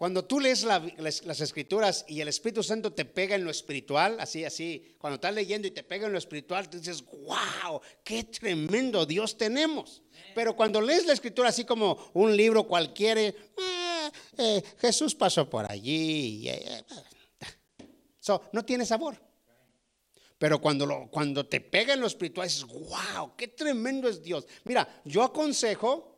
cuando 0.00 0.24
tú 0.24 0.40
lees 0.40 0.62
las, 0.62 1.40
escrituras 1.42 2.06
y 2.08 2.22
el 2.22 2.28
Espíritu 2.28 2.62
Santo 2.62 2.90
te 2.90 3.04
pega 3.04 3.34
en 3.34 3.44
lo 3.44 3.50
espiritual, 3.50 4.18
así, 4.18 4.46
así, 4.46 4.96
cuando 4.96 5.16
estás 5.16 5.34
leyendo 5.34 5.68
y 5.68 5.72
te 5.72 5.82
pega 5.82 6.06
en 6.06 6.12
lo 6.12 6.16
espiritual, 6.16 6.70
tú 6.70 6.78
dices, 6.78 7.04
wow, 7.04 7.82
qué 8.02 8.24
tremendo 8.24 9.04
Dios 9.04 9.36
tenemos. 9.36 10.00
Pero 10.34 10.56
cuando 10.56 10.80
lees 10.80 11.04
la 11.04 11.12
escritura 11.12 11.50
así 11.50 11.66
como 11.66 12.10
un 12.14 12.34
libro 12.34 12.66
cualquiera, 12.66 13.20
eh, 13.20 13.34
eh, 14.38 14.62
Jesús 14.78 15.14
pasó 15.14 15.50
por 15.50 15.70
allí. 15.70 16.48
Eh, 16.48 16.82
no 18.52 18.64
tiene 18.64 18.86
sabor. 18.86 19.20
Pero 20.38 20.62
cuando, 20.62 21.10
cuando 21.10 21.44
te 21.44 21.60
pega 21.60 21.92
en 21.92 22.00
lo 22.00 22.06
espiritual, 22.06 22.48
dices, 22.48 22.64
wow, 22.64 23.36
qué 23.36 23.48
tremendo 23.48 24.08
es 24.08 24.22
Dios. 24.22 24.46
Mira, 24.64 25.02
yo 25.04 25.22
aconsejo, 25.22 26.16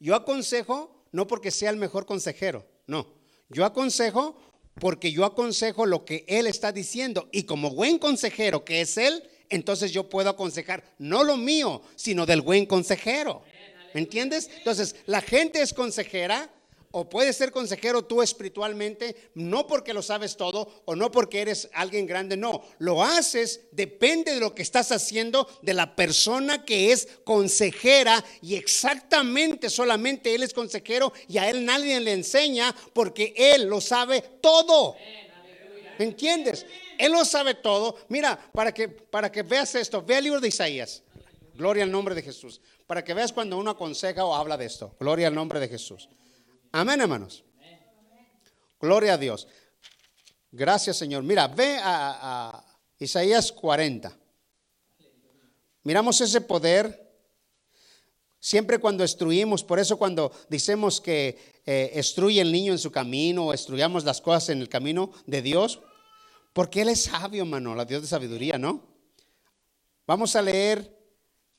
yo 0.00 0.14
aconsejo 0.14 1.06
no 1.12 1.26
porque 1.26 1.50
sea 1.50 1.70
el 1.70 1.78
mejor 1.78 2.04
consejero, 2.04 2.73
no. 2.86 3.06
Yo 3.48 3.64
aconsejo 3.64 4.36
porque 4.80 5.12
yo 5.12 5.24
aconsejo 5.24 5.86
lo 5.86 6.04
que 6.04 6.24
Él 6.28 6.46
está 6.46 6.72
diciendo. 6.72 7.28
Y 7.32 7.44
como 7.44 7.70
buen 7.70 7.98
consejero 7.98 8.64
que 8.64 8.80
es 8.80 8.96
Él, 8.96 9.22
entonces 9.48 9.92
yo 9.92 10.08
puedo 10.08 10.30
aconsejar 10.30 10.84
no 10.98 11.22
lo 11.22 11.36
mío, 11.36 11.82
sino 11.94 12.26
del 12.26 12.40
buen 12.40 12.66
consejero. 12.66 13.42
¿Me 13.92 14.00
entiendes? 14.00 14.50
Entonces, 14.58 14.96
la 15.06 15.20
gente 15.20 15.62
es 15.62 15.72
consejera 15.72 16.50
o 16.96 17.08
puedes 17.08 17.36
ser 17.36 17.50
consejero 17.50 18.04
tú 18.04 18.22
espiritualmente, 18.22 19.16
no 19.34 19.66
porque 19.66 19.92
lo 19.92 20.00
sabes 20.00 20.36
todo 20.36 20.82
o 20.84 20.94
no 20.94 21.10
porque 21.10 21.40
eres 21.40 21.68
alguien 21.72 22.06
grande, 22.06 22.36
no, 22.36 22.62
lo 22.78 23.02
haces, 23.02 23.62
depende 23.72 24.32
de 24.32 24.38
lo 24.38 24.54
que 24.54 24.62
estás 24.62 24.92
haciendo, 24.92 25.48
de 25.60 25.74
la 25.74 25.96
persona 25.96 26.64
que 26.64 26.92
es 26.92 27.08
consejera 27.24 28.24
y 28.40 28.54
exactamente 28.54 29.70
solamente 29.70 30.36
él 30.36 30.44
es 30.44 30.54
consejero 30.54 31.12
y 31.26 31.38
a 31.38 31.50
él 31.50 31.64
nadie 31.64 31.98
le 31.98 32.12
enseña 32.12 32.72
porque 32.92 33.34
él 33.36 33.64
lo 33.64 33.80
sabe 33.80 34.22
todo. 34.40 34.94
¿Me 35.98 36.04
entiendes? 36.04 36.64
Él 36.96 37.10
lo 37.10 37.24
sabe 37.24 37.54
todo. 37.54 37.96
Mira, 38.08 38.38
para 38.52 38.72
que, 38.72 38.88
para 38.88 39.32
que 39.32 39.42
veas 39.42 39.74
esto, 39.74 40.00
ve 40.00 40.18
el 40.18 40.24
libro 40.24 40.40
de 40.40 40.46
Isaías. 40.46 41.02
Gloria 41.54 41.82
al 41.82 41.90
nombre 41.90 42.14
de 42.14 42.22
Jesús. 42.22 42.60
Para 42.86 43.02
que 43.02 43.14
veas 43.14 43.32
cuando 43.32 43.58
uno 43.58 43.72
aconseja 43.72 44.24
o 44.24 44.32
habla 44.32 44.56
de 44.56 44.66
esto. 44.66 44.94
Gloria 45.00 45.26
al 45.26 45.34
nombre 45.34 45.58
de 45.58 45.66
Jesús. 45.66 46.08
Amén, 46.76 47.00
hermanos. 47.00 47.44
Gloria 48.80 49.14
a 49.14 49.16
Dios. 49.16 49.46
Gracias, 50.50 50.96
Señor. 50.96 51.22
Mira, 51.22 51.46
ve 51.46 51.78
a, 51.80 52.64
Isaías 52.98 53.52
40. 53.52 54.12
Miramos 55.84 56.20
ese 56.20 56.40
poder. 56.40 57.00
Siempre 58.40 58.80
cuando 58.80 59.02
destruimos, 59.02 59.62
por 59.62 59.78
eso 59.78 59.96
cuando 59.96 60.32
decimos 60.48 61.00
que 61.00 61.62
eh, 61.64 61.92
estruye 61.94 62.40
el 62.40 62.50
niño 62.50 62.72
en 62.72 62.80
su 62.80 62.90
camino 62.90 63.46
o 63.46 63.52
estruyamos 63.52 64.02
las 64.02 64.20
cosas 64.20 64.48
en 64.48 64.60
el 64.60 64.68
camino 64.68 65.12
de 65.26 65.42
Dios, 65.42 65.78
porque 66.52 66.82
Él 66.82 66.88
es 66.88 67.04
sabio, 67.04 67.44
hermano, 67.44 67.76
la 67.76 67.84
Dios 67.84 68.02
de 68.02 68.08
sabiduría, 68.08 68.58
¿no? 68.58 68.82
Vamos 70.08 70.34
a 70.34 70.42
leer, 70.42 70.92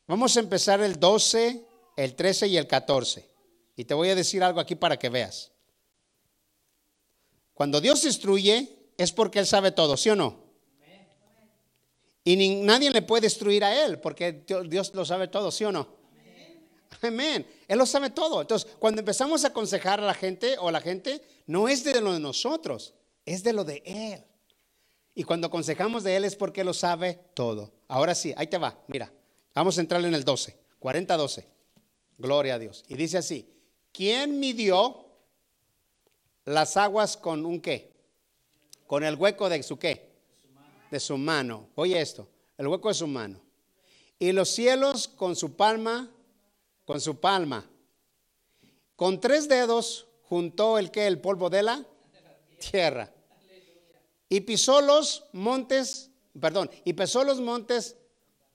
vamos 0.07 0.35
a 0.35 0.41
empezar 0.41 0.81
el 0.81 0.99
12, 0.99 1.65
el 1.95 2.15
13 2.15 2.47
y 2.47 2.57
el 2.57 2.67
14. 2.67 3.34
Y 3.75 3.85
te 3.85 3.93
voy 3.93 4.09
a 4.09 4.15
decir 4.15 4.43
algo 4.43 4.59
aquí 4.59 4.75
para 4.75 4.97
que 4.97 5.09
veas. 5.09 5.51
Cuando 7.53 7.81
Dios 7.81 8.03
instruye 8.05 8.91
es 8.97 9.11
porque 9.11 9.39
Él 9.39 9.47
sabe 9.47 9.71
todo, 9.71 9.97
¿sí 9.97 10.09
o 10.09 10.15
no? 10.15 10.43
Y 12.23 12.63
nadie 12.63 12.89
le 12.89 13.03
puede 13.03 13.21
destruir 13.21 13.63
a 13.63 13.85
Él 13.85 13.99
porque 13.99 14.45
Dios 14.67 14.93
lo 14.93 15.05
sabe 15.05 15.27
todo, 15.27 15.51
¿sí 15.51 15.63
o 15.63 15.71
no? 15.71 15.87
Amén. 17.01 17.45
Él 17.67 17.77
lo 17.77 17.85
sabe 17.85 18.09
todo. 18.09 18.41
Entonces, 18.41 18.69
cuando 18.79 18.99
empezamos 18.99 19.43
a 19.43 19.49
aconsejar 19.49 19.99
a 19.99 20.05
la 20.05 20.13
gente 20.13 20.57
o 20.57 20.69
a 20.69 20.71
la 20.71 20.81
gente, 20.81 21.21
no 21.45 21.67
es 21.67 21.83
de 21.83 22.01
lo 22.01 22.13
de 22.13 22.19
nosotros, 22.19 22.93
es 23.25 23.43
de 23.43 23.53
lo 23.53 23.63
de 23.63 23.83
Él. 23.85 24.23
Y 25.13 25.23
cuando 25.23 25.47
aconsejamos 25.47 26.03
de 26.03 26.15
Él 26.15 26.25
es 26.25 26.35
porque 26.35 26.63
lo 26.63 26.73
sabe 26.73 27.19
todo. 27.33 27.71
Ahora 27.87 28.15
sí, 28.15 28.33
ahí 28.37 28.47
te 28.47 28.57
va. 28.57 28.77
Mira, 28.87 29.11
vamos 29.53 29.77
a 29.77 29.81
entrar 29.81 30.03
en 30.03 30.13
el 30.13 30.23
12, 30.23 30.57
40-12. 30.79 31.45
Gloria 32.17 32.55
a 32.55 32.59
Dios. 32.59 32.83
Y 32.87 32.95
dice 32.95 33.17
así, 33.17 33.54
¿Quién 33.95 34.39
midió 34.39 35.05
las 36.43 36.75
aguas 36.75 37.15
con 37.15 37.45
un 37.45 37.61
qué? 37.61 37.93
Con 38.87 39.05
el 39.05 39.15
hueco 39.15 39.47
de 39.47 39.63
su 39.63 39.79
qué? 39.79 40.11
De 40.91 40.99
su 40.99 41.17
mano. 41.17 41.69
Oye 41.75 42.01
esto, 42.01 42.27
el 42.57 42.67
hueco 42.67 42.89
de 42.89 42.93
su 42.93 43.07
mano. 43.07 43.39
Y 44.19 44.33
los 44.33 44.49
cielos 44.49 45.07
con 45.07 45.35
su 45.35 45.55
palma, 45.55 46.11
con 46.83 46.99
su 46.99 47.21
palma. 47.21 47.69
Con 48.97 49.21
tres 49.21 49.47
dedos 49.47 50.07
juntó 50.23 50.77
el 50.77 50.91
qué? 50.91 51.07
El 51.07 51.21
polvo 51.21 51.49
de 51.49 51.63
la 51.63 51.85
tierra. 52.71 53.13
Y 54.27 54.41
pisó 54.41 54.81
los 54.81 55.25
montes, 55.31 56.11
perdón, 56.39 56.69
y 56.83 56.93
pesó 56.93 57.23
los 57.23 57.39
montes 57.39 57.95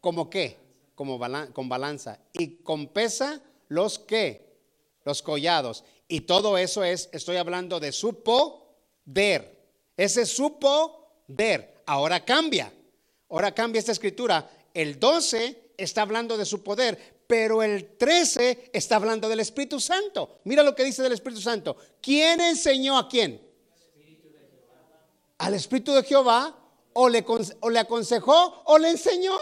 como 0.00 0.28
qué? 0.28 0.58
Como 0.94 1.18
con 1.54 1.68
balanza. 1.70 2.20
Y 2.34 2.56
con 2.56 2.88
pesa 2.88 3.40
los 3.68 3.98
qué? 3.98 4.49
Los 5.10 5.22
collados. 5.22 5.84
Y 6.06 6.22
todo 6.22 6.56
eso 6.56 6.84
es, 6.84 7.08
estoy 7.12 7.36
hablando 7.36 7.80
de 7.80 7.92
su 7.92 8.22
poder. 8.22 9.58
Ese 9.96 10.24
su 10.24 10.58
poder. 10.58 11.82
Ahora 11.86 12.24
cambia. 12.24 12.72
Ahora 13.28 13.52
cambia 13.52 13.80
esta 13.80 13.92
escritura. 13.92 14.48
El 14.72 14.98
12 15.00 15.72
está 15.76 16.02
hablando 16.02 16.36
de 16.36 16.44
su 16.44 16.62
poder, 16.62 17.22
pero 17.26 17.62
el 17.62 17.96
13 17.96 18.70
está 18.72 18.96
hablando 18.96 19.28
del 19.28 19.40
Espíritu 19.40 19.80
Santo. 19.80 20.40
Mira 20.44 20.62
lo 20.62 20.74
que 20.74 20.84
dice 20.84 21.02
del 21.02 21.12
Espíritu 21.12 21.40
Santo. 21.40 21.76
¿Quién 22.00 22.40
enseñó 22.40 22.96
a 22.96 23.08
quién? 23.08 23.40
Al 25.38 25.54
Espíritu 25.54 25.92
de 25.92 26.04
Jehová. 26.04 26.56
O 26.92 27.08
le, 27.08 27.24
o 27.60 27.70
le 27.70 27.78
aconsejó 27.78 28.62
o 28.64 28.78
le 28.78 28.90
enseñó. 28.90 29.38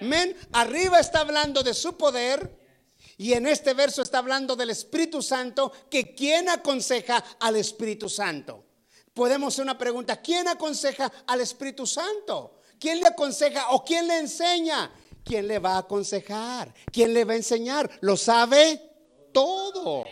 Amén. 0.00 0.34
Arriba 0.52 1.00
está 1.00 1.20
hablando 1.20 1.62
de 1.62 1.74
su 1.74 1.96
poder 1.98 2.65
y 3.18 3.32
en 3.32 3.46
este 3.46 3.74
verso 3.74 4.02
está 4.02 4.18
hablando 4.18 4.56
del 4.56 4.70
Espíritu 4.70 5.22
Santo, 5.22 5.72
que 5.90 6.14
¿quién 6.14 6.48
aconseja 6.48 7.24
al 7.40 7.56
Espíritu 7.56 8.08
Santo? 8.08 8.64
Podemos 9.14 9.54
hacer 9.54 9.62
una 9.62 9.78
pregunta, 9.78 10.20
¿quién 10.20 10.46
aconseja 10.48 11.10
al 11.26 11.40
Espíritu 11.40 11.86
Santo? 11.86 12.60
¿Quién 12.78 13.00
le 13.00 13.06
aconseja 13.06 13.70
o 13.70 13.82
quién 13.82 14.06
le 14.06 14.18
enseña? 14.18 14.92
¿Quién 15.24 15.48
le 15.48 15.58
va 15.58 15.76
a 15.76 15.78
aconsejar? 15.78 16.72
¿Quién 16.92 17.14
le 17.14 17.24
va 17.24 17.32
a 17.32 17.36
enseñar? 17.36 17.90
¿Lo 18.02 18.16
sabe? 18.16 18.80
Todo. 19.32 20.04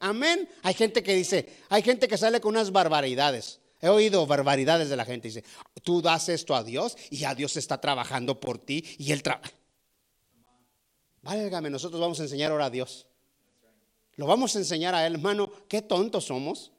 Amén. 0.00 0.48
Hay 0.62 0.74
gente 0.74 1.02
que 1.02 1.14
dice, 1.14 1.48
hay 1.68 1.82
gente 1.82 2.08
que 2.08 2.18
sale 2.18 2.40
con 2.40 2.50
unas 2.56 2.72
barbaridades. 2.72 3.60
He 3.80 3.88
oído 3.88 4.26
barbaridades 4.26 4.88
de 4.88 4.96
la 4.96 5.04
gente. 5.04 5.28
Dice, 5.28 5.44
tú 5.84 6.02
das 6.02 6.28
esto 6.28 6.56
a 6.56 6.64
Dios 6.64 6.96
y 7.10 7.24
a 7.24 7.34
Dios 7.34 7.56
está 7.56 7.80
trabajando 7.80 8.40
por 8.40 8.58
ti 8.58 8.84
y 8.98 9.12
Él 9.12 9.22
trabaja. 9.22 9.57
Válgame, 11.22 11.70
nosotros 11.70 12.00
vamos 12.00 12.20
a 12.20 12.22
enseñar 12.24 12.52
ahora 12.52 12.66
a 12.66 12.70
Dios. 12.70 13.06
Lo 14.16 14.26
vamos 14.26 14.54
a 14.56 14.58
enseñar 14.58 14.94
a 14.94 15.06
Él, 15.06 15.14
hermano. 15.14 15.50
Qué 15.68 15.82
tontos 15.82 16.24
somos. 16.24 16.72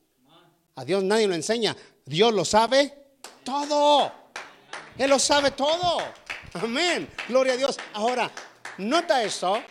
A 0.75 0.85
Dios 0.85 1.03
nadie 1.03 1.27
lo 1.27 1.35
enseña. 1.35 1.75
Dios 2.05 2.33
lo 2.33 2.43
sabe 2.43 3.15
todo. 3.43 4.11
Él 4.97 5.09
lo 5.09 5.19
sabe 5.19 5.51
todo. 5.51 5.99
Amén. 6.53 7.09
Gloria 7.27 7.53
a 7.53 7.57
Dios. 7.57 7.77
Ahora, 7.93 8.31
nota 8.77 9.23
esto. 9.23 9.61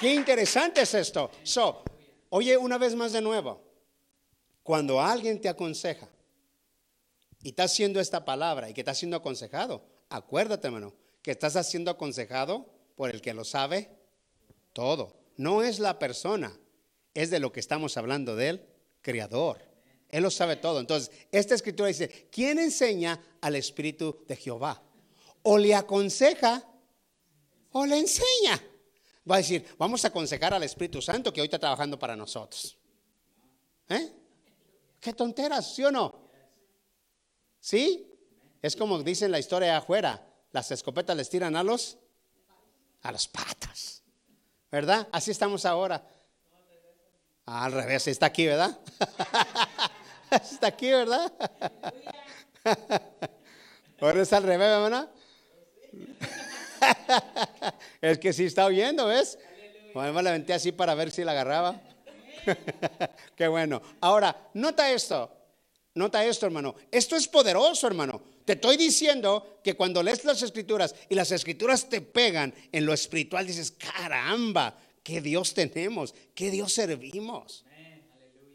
Qué 0.00 0.14
interesante 0.14 0.82
es 0.82 0.92
esto. 0.94 1.30
So, 1.42 1.82
oye 2.30 2.56
una 2.56 2.78
vez 2.78 2.94
más 2.94 3.12
de 3.12 3.20
nuevo. 3.20 3.62
Cuando 4.62 5.00
alguien 5.00 5.40
te 5.40 5.48
aconseja 5.48 6.08
y 7.42 7.50
está 7.50 7.64
haciendo 7.64 8.00
esta 8.00 8.24
palabra 8.24 8.68
y 8.68 8.74
que 8.74 8.80
está 8.80 8.94
siendo 8.94 9.16
aconsejado, 9.16 9.84
acuérdate, 10.08 10.66
hermano, 10.66 10.94
que 11.22 11.30
estás 11.30 11.56
haciendo 11.56 11.90
aconsejado 11.90 12.66
por 12.94 13.10
el 13.10 13.20
que 13.20 13.34
lo 13.34 13.44
sabe 13.44 13.90
todo. 14.72 15.16
No 15.36 15.62
es 15.62 15.78
la 15.78 15.98
persona, 15.98 16.56
es 17.12 17.30
de 17.30 17.40
lo 17.40 17.52
que 17.52 17.60
estamos 17.60 17.96
hablando 17.96 18.36
del 18.36 18.64
Creador. 19.02 19.60
Él 20.08 20.22
lo 20.22 20.30
sabe 20.30 20.56
todo. 20.56 20.80
Entonces, 20.80 21.10
esta 21.32 21.54
escritura 21.54 21.88
dice, 21.88 22.28
¿quién 22.30 22.58
enseña 22.58 23.20
al 23.40 23.56
Espíritu 23.56 24.24
de 24.28 24.36
Jehová? 24.36 24.82
O 25.42 25.58
le 25.58 25.74
aconseja 25.74 26.64
o 27.72 27.84
le 27.84 27.98
enseña. 27.98 28.62
Va 29.28 29.36
a 29.36 29.38
decir, 29.38 29.66
vamos 29.78 30.04
a 30.04 30.08
aconsejar 30.08 30.54
al 30.54 30.62
Espíritu 30.62 31.02
Santo 31.02 31.32
que 31.32 31.40
hoy 31.40 31.46
está 31.46 31.58
trabajando 31.58 31.98
para 31.98 32.14
nosotros. 32.14 32.76
¿Eh? 33.88 34.12
¿Qué 35.00 35.12
tonteras, 35.12 35.74
sí 35.74 35.84
o 35.84 35.90
no? 35.90 36.28
¿Sí? 37.58 38.10
Es 38.62 38.76
como 38.76 39.02
dicen 39.02 39.30
la 39.30 39.38
historia 39.38 39.76
afuera, 39.76 40.26
las 40.52 40.70
escopetas 40.70 41.16
les 41.16 41.28
tiran 41.28 41.56
a 41.56 41.64
los 41.64 41.98
a 43.04 43.12
las 43.12 43.28
patas. 43.28 44.02
¿Verdad? 44.70 45.06
Así 45.12 45.30
estamos 45.30 45.64
ahora. 45.64 46.02
Al 47.46 47.72
revés, 47.72 48.08
está 48.08 48.26
aquí, 48.26 48.46
¿verdad? 48.46 48.76
está 50.30 50.66
aquí, 50.66 50.90
¿verdad? 50.90 51.32
Ahora 54.00 54.22
es 54.22 54.32
al 54.32 54.42
revés, 54.42 54.68
hermana. 54.68 55.08
es 58.00 58.18
que 58.18 58.32
sí 58.32 58.46
está 58.46 58.66
oyendo, 58.66 59.06
¿ves? 59.06 59.38
Bueno, 59.94 60.20
la 60.20 60.30
aventé 60.30 60.52
así 60.52 60.72
para 60.72 60.94
ver 60.94 61.10
si 61.10 61.22
la 61.24 61.32
agarraba. 61.32 61.80
Qué 63.36 63.48
bueno. 63.48 63.80
Ahora, 64.00 64.48
nota 64.54 64.90
esto. 64.90 65.30
Nota 65.94 66.24
esto, 66.24 66.46
hermano. 66.46 66.74
Esto 66.90 67.16
es 67.16 67.28
poderoso, 67.28 67.86
hermano. 67.86 68.33
Te 68.44 68.54
estoy 68.54 68.76
diciendo 68.76 69.58
que 69.62 69.74
cuando 69.74 70.02
lees 70.02 70.24
las 70.24 70.42
escrituras 70.42 70.94
y 71.08 71.14
las 71.14 71.32
escrituras 71.32 71.88
te 71.88 72.00
pegan 72.00 72.52
en 72.72 72.84
lo 72.84 72.92
espiritual, 72.92 73.46
dices, 73.46 73.70
caramba, 73.70 74.78
qué 75.02 75.20
Dios 75.20 75.54
tenemos, 75.54 76.14
qué 76.34 76.50
Dios 76.50 76.72
servimos. 76.72 77.64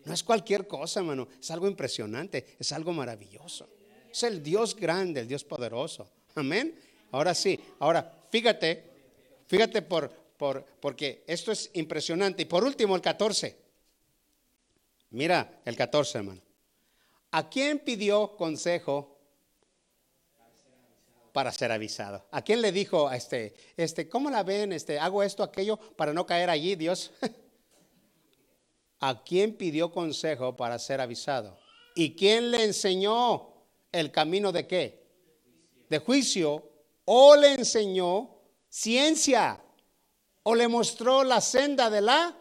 No 0.05 0.13
es 0.13 0.23
cualquier 0.23 0.67
cosa, 0.67 0.99
hermano. 0.99 1.27
Es 1.39 1.49
algo 1.51 1.67
impresionante, 1.67 2.55
es 2.59 2.71
algo 2.71 2.93
maravilloso. 2.93 3.69
Es 4.11 4.23
el 4.23 4.43
Dios 4.43 4.75
grande, 4.75 5.21
el 5.21 5.27
Dios 5.27 5.43
poderoso. 5.43 6.09
Amén. 6.35 6.79
Ahora 7.11 7.33
sí, 7.33 7.59
ahora 7.79 8.25
fíjate, 8.31 8.83
fíjate 9.47 9.81
por, 9.81 10.09
por, 10.37 10.63
porque 10.79 11.23
esto 11.27 11.51
es 11.51 11.69
impresionante. 11.73 12.43
Y 12.43 12.45
por 12.45 12.63
último, 12.63 12.95
el 12.95 13.01
14. 13.01 13.55
Mira 15.11 15.61
el 15.65 15.75
14, 15.75 16.19
hermano. 16.19 16.41
¿A 17.31 17.49
quién 17.49 17.79
pidió 17.79 18.35
consejo 18.35 19.18
para 21.31 21.51
ser 21.51 21.71
avisado? 21.71 22.25
¿A 22.31 22.41
quién 22.41 22.61
le 22.61 22.71
dijo 22.71 23.07
a 23.07 23.15
este, 23.15 23.53
este, 23.77 24.09
cómo 24.09 24.29
la 24.29 24.43
ven? 24.43 24.73
Este, 24.73 24.99
hago 24.99 25.23
esto, 25.23 25.43
aquello 25.43 25.77
para 25.77 26.13
no 26.13 26.25
caer 26.25 26.49
allí, 26.49 26.75
Dios. 26.75 27.11
¿A 28.99 29.23
quién 29.23 29.55
pidió 29.55 29.91
consejo 29.91 30.57
para 30.57 30.77
ser 30.77 30.99
avisado? 30.99 31.57
¿Y 31.95 32.15
quién 32.15 32.51
le 32.51 32.63
enseñó 32.65 33.53
el 33.91 34.11
camino 34.11 34.51
de 34.51 34.67
qué? 34.67 35.07
De 35.89 35.99
juicio. 35.99 36.63
¿O 37.05 37.35
le 37.35 37.53
enseñó 37.53 38.29
ciencia? 38.67 39.61
¿O 40.43 40.53
le 40.53 40.67
mostró 40.67 41.23
la 41.23 41.41
senda 41.41 41.89
de 41.89 42.01
la 42.01 42.37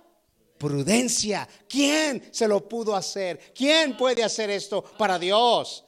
prudencia? 0.59 1.48
¿Quién 1.68 2.29
se 2.33 2.48
lo 2.48 2.68
pudo 2.68 2.94
hacer? 2.94 3.53
¿Quién 3.55 3.96
puede 3.96 4.22
hacer 4.24 4.51
esto 4.51 4.83
para 4.83 5.18
Dios? 5.18 5.85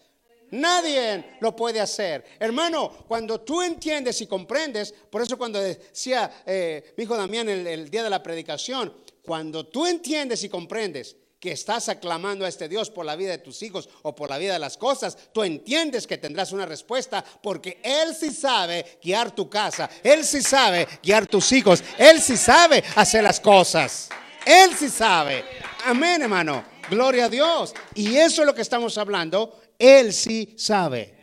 Nadie 0.53 1.37
lo 1.41 1.55
puede 1.55 1.81
hacer. 1.81 2.25
Hermano, 2.39 3.05
cuando 3.07 3.41
tú 3.41 3.63
entiendes 3.63 4.21
y 4.21 4.27
comprendes, 4.27 4.93
por 5.11 5.23
eso 5.23 5.39
cuando 5.39 5.61
decía 5.61 6.43
eh, 6.47 6.95
mi 6.97 7.05
hijo 7.05 7.17
Damián 7.17 7.49
el 7.49 7.91
día 7.91 8.03
de 8.03 8.11
la 8.11 8.23
predicación, 8.23 8.93
cuando 9.23 9.67
tú 9.67 9.87
entiendes 9.87 10.43
y 10.45 10.49
comprendes 10.49 11.17
que 11.41 11.53
estás 11.53 11.89
aclamando 11.89 12.45
a 12.45 12.49
este 12.49 12.69
Dios 12.69 12.91
por 12.91 13.07
la 13.07 13.17
vida 13.17 13.31
de 13.31 13.39
tus 13.39 13.63
hijos 13.63 13.89
o 14.03 14.15
por 14.15 14.29
la 14.29 14.37
vida 14.37 14.53
de 14.53 14.59
las 14.59 14.77
cosas, 14.77 15.17
tú 15.33 15.43
entiendes 15.43 16.07
que 16.07 16.19
tendrás 16.19 16.53
una 16.53 16.67
respuesta 16.67 17.25
porque 17.43 17.81
Él 17.83 18.15
sí 18.15 18.31
sabe 18.31 18.99
guiar 19.03 19.35
tu 19.35 19.49
casa, 19.49 19.89
Él 20.03 20.23
sí 20.23 20.43
sabe 20.43 20.87
guiar 21.03 21.27
tus 21.27 21.51
hijos, 21.53 21.83
Él 21.97 22.21
sí 22.21 22.37
sabe 22.37 22.85
hacer 22.95 23.25
las 23.25 23.41
cosas, 23.41 24.11
Él 24.45 24.73
sí 24.79 24.91
sabe. 24.91 25.43
Amén, 25.87 26.21
hermano. 26.21 26.63
Gloria 26.91 27.27
a 27.27 27.29
Dios. 27.29 27.73
Y 27.95 28.17
eso 28.17 28.43
es 28.43 28.47
lo 28.47 28.55
que 28.55 28.63
estamos 28.63 28.99
hablando. 28.99 29.60
Él 29.81 30.13
sí 30.13 30.55
sabe. 30.59 31.15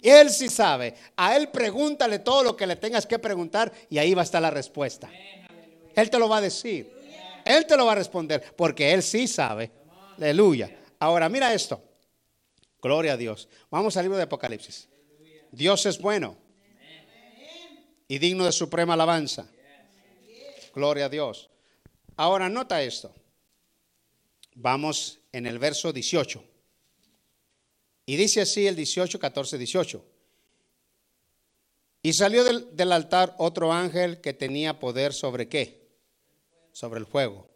Él 0.00 0.30
sí 0.30 0.48
sabe. 0.48 0.94
A 1.16 1.36
Él 1.36 1.50
pregúntale 1.50 2.20
todo 2.20 2.42
lo 2.42 2.56
que 2.56 2.66
le 2.66 2.76
tengas 2.76 3.06
que 3.06 3.18
preguntar 3.18 3.70
y 3.90 3.98
ahí 3.98 4.14
va 4.14 4.22
a 4.22 4.24
estar 4.24 4.40
la 4.40 4.50
respuesta. 4.50 5.10
Él 5.94 6.08
te 6.08 6.18
lo 6.18 6.26
va 6.26 6.38
a 6.38 6.40
decir. 6.40 6.90
Él 7.44 7.66
te 7.66 7.76
lo 7.76 7.84
va 7.84 7.92
a 7.92 7.96
responder 7.96 8.54
porque 8.56 8.92
Él 8.92 9.02
sí 9.02 9.28
sabe. 9.28 9.70
Aleluya. 10.16 10.74
Ahora, 10.98 11.28
mira 11.28 11.52
esto. 11.52 11.82
Gloria 12.80 13.12
a 13.12 13.16
Dios. 13.18 13.48
Vamos 13.70 13.98
al 13.98 14.04
libro 14.04 14.16
de 14.16 14.24
Apocalipsis. 14.24 14.88
Dios 15.52 15.84
es 15.84 15.98
bueno 15.98 16.38
y 18.08 18.18
digno 18.18 18.46
de 18.46 18.52
suprema 18.52 18.94
alabanza. 18.94 19.46
Gloria 20.74 21.06
a 21.06 21.08
Dios. 21.10 21.50
Ahora, 22.16 22.48
nota 22.48 22.82
esto. 22.82 23.14
Vamos 24.54 25.20
en 25.32 25.46
el 25.46 25.58
verso 25.58 25.92
18. 25.92 26.49
Y 28.10 28.16
dice 28.16 28.40
así 28.40 28.66
el 28.66 28.74
18, 28.74 29.20
14, 29.20 29.56
18. 29.56 30.04
Y 32.02 32.12
salió 32.12 32.42
del, 32.42 32.90
altar 32.90 33.36
otro 33.38 33.72
ángel 33.72 34.20
que 34.20 34.34
tenía 34.34 34.80
poder 34.80 35.12
sobre 35.12 35.48
qué? 35.48 35.88
sobre 36.72 36.98
el 36.98 37.06
fuego. 37.06 37.46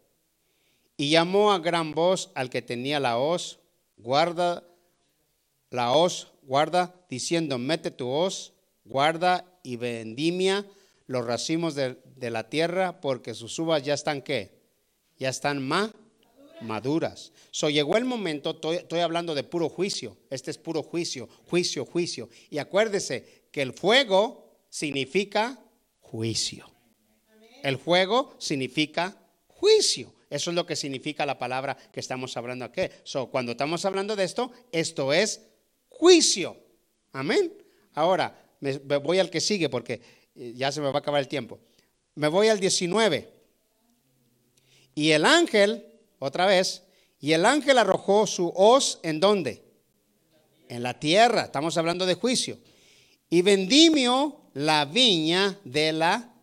Y 0.95 1.09
llamó 1.09 1.51
a 1.51 1.59
gran 1.59 1.91
voz 1.91 2.31
al 2.35 2.49
que 2.49 2.61
tenía 2.61 3.01
la 3.01 3.17
hoz, 3.17 3.59
guarda 3.97 4.63
la 5.71 5.91
hoz, 5.91 6.31
guarda, 6.43 6.95
diciendo, 7.09 7.57
mete 7.57 7.91
tu 7.91 8.07
hoz, 8.07 8.53
guarda 8.85 9.59
y 9.61 9.75
vendimia 9.75 10.65
los 11.05 11.25
racimos 11.25 11.75
de, 11.75 11.97
la 12.17 12.49
tierra, 12.49 13.01
porque 13.01 13.33
sus 13.33 13.59
uvas 13.59 13.83
ya 13.83 13.93
están 13.93 14.21
qué? 14.21 14.57
Ya 15.17 15.27
están 15.27 15.61
más 15.61 15.91
maduras. 16.61 17.31
So 17.51 17.69
llegó 17.69 17.97
el 17.97 18.05
momento, 18.05 18.59
estoy, 18.71 18.99
hablando 18.99 19.35
de 19.35 19.43
puro 19.43 19.69
juicio. 19.69 20.17
Este 20.29 20.51
es 20.51 20.57
puro 20.57 20.83
juicio, 20.83 21.27
juicio, 21.49 21.85
juicio. 21.85 22.29
Y 22.49 22.57
acuérdese 22.57 23.45
que 23.51 23.61
el 23.61 23.73
fuego 23.73 24.51
significa 24.69 25.59
juicio. 25.99 26.69
El 27.63 27.77
fuego 27.77 28.35
significa 28.37 29.17
juicio. 29.47 30.13
Eso 30.29 30.49
es 30.51 30.55
lo 30.55 30.65
que 30.65 30.75
significa 30.75 31.25
la 31.25 31.37
palabra 31.37 31.77
que 31.91 31.99
estamos 31.99 32.35
hablando 32.35 32.65
aquí. 32.65 32.81
So, 33.03 33.27
cuando 33.27 33.53
estamos 33.53 33.85
hablando 33.85 34.15
de 34.15 34.23
esto, 34.23 34.51
esto 34.71 35.13
es 35.13 35.41
juicio. 35.89 36.57
Amén. 37.11 37.53
Ahora, 37.93 38.45
me, 38.59 38.77
voy 38.77 39.19
al 39.19 39.29
que 39.29 39.39
sigue 39.39 39.69
porque 39.69 40.01
eh, 40.35 40.53
ya 40.55 40.71
se 40.71 40.81
me 40.81 40.87
va 40.87 40.95
a 40.95 40.99
acabar 40.99 41.21
el 41.21 41.27
tiempo. 41.27 41.59
Me 42.15 42.27
voy 42.27 42.49
al 42.49 42.59
19. 42.59 43.29
Y 44.95 45.11
el 45.11 45.25
ángel, 45.25 45.85
otra 46.19 46.45
vez, 46.45 46.83
y 47.19 47.33
el 47.33 47.45
ángel 47.45 47.77
arrojó 47.77 48.27
su 48.27 48.51
hoz 48.55 48.99
en 49.03 49.19
dónde? 49.19 49.63
En 50.67 50.83
la 50.83 50.99
tierra. 50.99 51.43
Estamos 51.43 51.77
hablando 51.77 52.05
de 52.05 52.15
juicio. 52.15 52.57
Y 53.29 53.41
vendimió 53.41 54.49
la 54.53 54.85
viña 54.85 55.59
de 55.63 55.91
la 55.91 56.33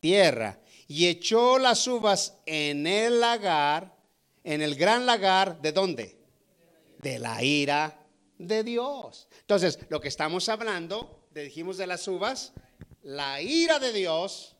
tierra 0.00 0.60
y 0.86 1.06
echó 1.06 1.58
las 1.58 1.86
uvas 1.86 2.34
en 2.46 2.86
el 2.86 3.20
lagar, 3.20 3.96
en 4.42 4.62
el 4.62 4.74
gran 4.74 5.06
lagar, 5.06 5.60
¿de 5.60 5.72
dónde? 5.72 6.18
De 6.98 7.18
la 7.18 7.42
ira 7.42 8.06
de 8.38 8.62
Dios. 8.62 9.28
Entonces, 9.40 9.78
lo 9.88 10.00
que 10.00 10.08
estamos 10.08 10.48
hablando, 10.48 11.26
dijimos 11.34 11.78
de 11.78 11.86
las 11.86 12.06
uvas, 12.06 12.52
la 13.02 13.40
ira 13.40 13.78
de 13.78 13.92
Dios 13.92 14.53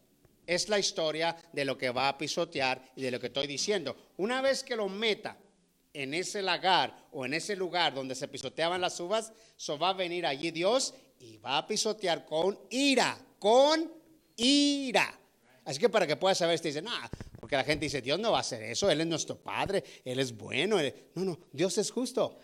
es 0.46 0.68
la 0.68 0.78
historia 0.78 1.36
de 1.52 1.64
lo 1.64 1.76
que 1.78 1.90
va 1.90 2.08
a 2.08 2.18
pisotear 2.18 2.82
y 2.96 3.02
de 3.02 3.10
lo 3.10 3.20
que 3.20 3.28
estoy 3.28 3.46
diciendo. 3.46 3.96
Una 4.16 4.42
vez 4.42 4.62
que 4.62 4.76
lo 4.76 4.88
meta 4.88 5.36
en 5.92 6.12
ese 6.12 6.42
lagar 6.42 7.06
o 7.12 7.24
en 7.24 7.34
ese 7.34 7.56
lugar 7.56 7.94
donde 7.94 8.14
se 8.14 8.28
pisoteaban 8.28 8.80
las 8.80 8.98
uvas, 9.00 9.32
so 9.56 9.78
va 9.78 9.90
a 9.90 9.94
venir 9.94 10.26
allí 10.26 10.50
Dios 10.50 10.94
y 11.20 11.36
va 11.38 11.58
a 11.58 11.66
pisotear 11.66 12.26
con 12.26 12.58
ira, 12.70 13.18
con 13.38 13.90
ira. 14.36 15.18
Así 15.64 15.78
que 15.78 15.88
para 15.88 16.06
que 16.06 16.16
puedas 16.16 16.36
saber, 16.36 16.60
te 16.60 16.68
dice, 16.68 16.82
no, 16.82 16.90
porque 17.40 17.56
la 17.56 17.64
gente 17.64 17.86
dice, 17.86 18.02
Dios 18.02 18.18
no 18.18 18.32
va 18.32 18.38
a 18.38 18.40
hacer 18.40 18.62
eso, 18.64 18.90
Él 18.90 19.00
es 19.00 19.06
nuestro 19.06 19.36
Padre, 19.36 19.82
Él 20.04 20.18
es 20.18 20.36
bueno. 20.36 20.76
No, 21.14 21.24
no, 21.24 21.38
Dios 21.52 21.78
es 21.78 21.90
justo. 21.90 22.38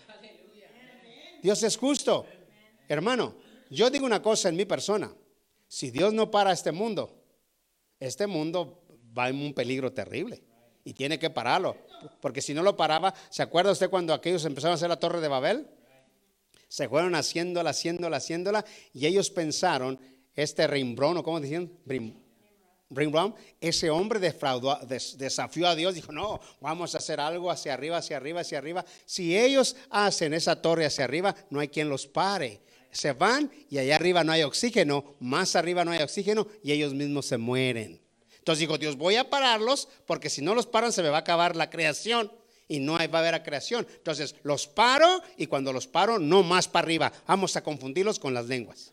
Dios 1.43 1.63
es 1.63 1.77
justo. 1.77 2.27
Hermano, 2.89 3.35
yo 3.69 3.91
digo 3.91 4.07
una 4.07 4.23
cosa 4.23 4.49
en 4.49 4.57
mi 4.57 4.65
persona, 4.65 5.15
si 5.69 5.91
Dios 5.91 6.13
no 6.13 6.31
para 6.31 6.53
este 6.53 6.73
mundo, 6.73 7.20
este 8.01 8.27
mundo 8.27 8.83
va 9.17 9.29
en 9.29 9.37
un 9.37 9.55
peligro 9.55 9.93
terrible 9.93 10.43
y 10.85 10.95
tiene 10.95 11.19
que 11.19 11.31
pararlo, 11.31 11.77
porque 12.21 12.41
si 12.41 12.55
no 12.55 12.63
lo 12.63 12.77
paraba, 12.77 13.15
¿se 13.29 13.43
acuerda 13.43 13.71
usted 13.71 13.91
cuando 13.91 14.15
aquellos 14.15 14.45
empezaron 14.47 14.73
a 14.73 14.75
hacer 14.77 14.89
la 14.89 14.99
torre 14.99 15.21
de 15.21 15.29
Babel? 15.29 15.69
Se 16.69 16.89
fueron 16.89 17.15
haciéndola, 17.15 17.71
haciéndola, 17.71 18.17
haciéndola, 18.17 18.65
y 18.95 19.07
ellos 19.07 19.31
pensaron, 19.31 20.01
este 20.35 20.67
Rimbrón, 20.67 21.23
cómo 21.23 21.41
decían, 21.41 21.71
ese 23.61 23.91
hombre 23.91 24.19
defraudó, 24.19 24.79
desafió 25.17 25.69
a 25.69 25.75
Dios, 25.75 25.95
dijo, 25.95 26.13
no, 26.13 26.41
vamos 26.61 26.95
a 26.95 26.99
hacer 26.99 27.21
algo 27.21 27.51
hacia 27.51 27.75
arriba, 27.75 27.99
hacia 27.99 28.17
arriba, 28.17 28.41
hacia 28.41 28.59
arriba. 28.59 28.85
Si 29.05 29.39
ellos 29.39 29.77
hacen 29.91 30.33
esa 30.33 30.63
torre 30.63 30.87
hacia 30.87 31.05
arriba, 31.05 31.35
no 31.51 31.61
hay 31.61 31.69
quien 31.69 31.89
los 31.89 32.07
pare. 32.07 32.61
Se 32.91 33.13
van 33.13 33.51
y 33.69 33.79
allá 33.79 33.97
arriba 33.97 34.25
no 34.25 34.33
hay 34.33 34.43
oxígeno, 34.43 35.17
más 35.21 35.57
arriba 35.57 35.85
no 35.85 35.93
hay 35.93 36.03
oxígeno 36.03 36.47
y 36.63 36.73
ellos 36.73 36.95
mismos 36.95 37.27
se 37.27 37.39
mueren. 37.39 38.01
Entonces 38.39 38.61
dijo, 38.61 38.79
Dios, 38.79 38.97
voy 38.97 39.17
a 39.17 39.31
pararlos 39.31 39.89
porque 40.07 40.31
si 40.31 40.43
no 40.43 40.55
los 40.55 40.67
paran 40.67 40.93
se 40.93 41.03
me 41.03 41.11
va 41.11 41.19
a 41.19 41.21
acabar 41.21 41.57
la 41.57 41.71
creación 41.71 42.33
y 42.69 42.81
no 42.81 42.95
va 42.95 43.01
a 43.01 43.19
haber 43.19 43.43
creación. 43.43 43.87
Entonces 43.97 44.35
los 44.43 44.67
paro 44.67 45.23
y 45.37 45.47
cuando 45.47 45.73
los 45.73 45.87
paro, 45.87 46.19
no 46.19 46.43
más 46.43 46.69
para 46.69 46.85
arriba. 46.85 47.13
Vamos 47.27 47.57
a 47.57 47.63
confundirlos 47.63 48.19
con 48.19 48.33
las 48.33 48.47
lenguas. 48.47 48.93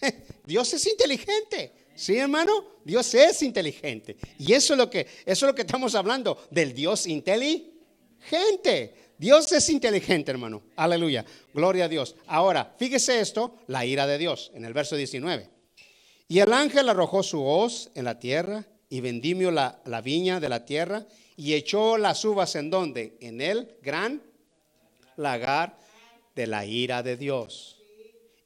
Dios 0.44 0.72
es 0.72 0.86
inteligente. 0.86 1.72
Sí, 1.94 2.16
hermano, 2.16 2.78
Dios 2.84 3.12
es 3.14 3.42
inteligente. 3.42 4.16
Y 4.38 4.52
eso 4.52 4.74
es 4.74 4.78
lo 4.78 4.88
que, 4.88 5.00
eso 5.26 5.46
es 5.46 5.50
lo 5.50 5.54
que 5.54 5.62
estamos 5.62 5.96
hablando, 5.96 6.46
del 6.50 6.72
Dios 6.72 7.08
inteligente. 7.08 8.94
Dios 9.18 9.50
es 9.50 9.68
inteligente, 9.68 10.30
hermano. 10.30 10.62
Aleluya. 10.76 11.24
Gloria 11.52 11.86
a 11.86 11.88
Dios. 11.88 12.14
Ahora, 12.28 12.72
fíjese 12.78 13.20
esto, 13.20 13.56
la 13.66 13.84
ira 13.84 14.06
de 14.06 14.16
Dios, 14.16 14.52
en 14.54 14.64
el 14.64 14.72
verso 14.72 14.94
19. 14.94 15.50
Y 16.28 16.38
el 16.38 16.52
ángel 16.52 16.88
arrojó 16.88 17.22
su 17.22 17.42
hoz 17.42 17.90
en 17.94 18.04
la 18.04 18.20
tierra 18.20 18.64
y 18.88 19.00
vendimió 19.00 19.50
la, 19.50 19.80
viña 20.04 20.38
de 20.40 20.48
la 20.48 20.64
tierra 20.64 21.04
y 21.36 21.54
echó 21.54 21.98
las 21.98 22.24
uvas 22.24 22.54
en 22.54 22.70
donde? 22.70 23.16
En 23.20 23.40
el 23.40 23.76
gran 23.82 24.22
lagar 25.16 25.76
de 26.36 26.46
la 26.46 26.64
ira 26.64 27.02
de 27.02 27.16
Dios. 27.16 27.76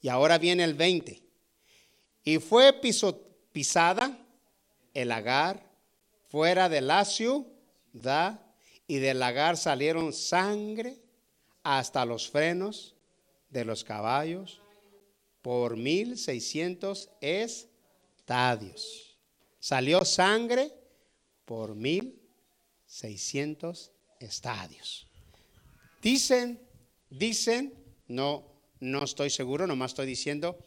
Y 0.00 0.08
ahora 0.08 0.38
viene 0.38 0.64
el 0.64 0.74
20. 0.74 1.22
Y 2.24 2.38
fue 2.38 2.72
pisada 3.52 4.18
el 4.94 5.08
lagar 5.08 5.62
fuera 6.30 6.68
de 6.68 6.80
la 6.80 7.04
ciudad 7.04 8.41
y 8.93 8.99
del 8.99 9.20
lagar 9.20 9.57
salieron 9.57 10.12
sangre 10.12 10.99
hasta 11.62 12.05
los 12.05 12.28
frenos 12.28 12.95
de 13.49 13.64
los 13.64 13.84
caballos 13.84 14.61
por 15.40 15.78
mil 15.78 16.18
seiscientos 16.18 17.09
estadios. 17.22 19.16
Salió 19.59 20.05
sangre 20.05 20.74
por 21.47 21.74
mil 21.74 22.20
seiscientos 22.84 23.93
estadios. 24.20 25.07
Dicen, 26.03 26.61
dicen, 27.09 27.72
no, 28.09 28.45
no 28.78 29.05
estoy 29.05 29.30
seguro, 29.30 29.66
nomás 29.66 29.93
estoy 29.93 30.05
diciendo, 30.05 30.59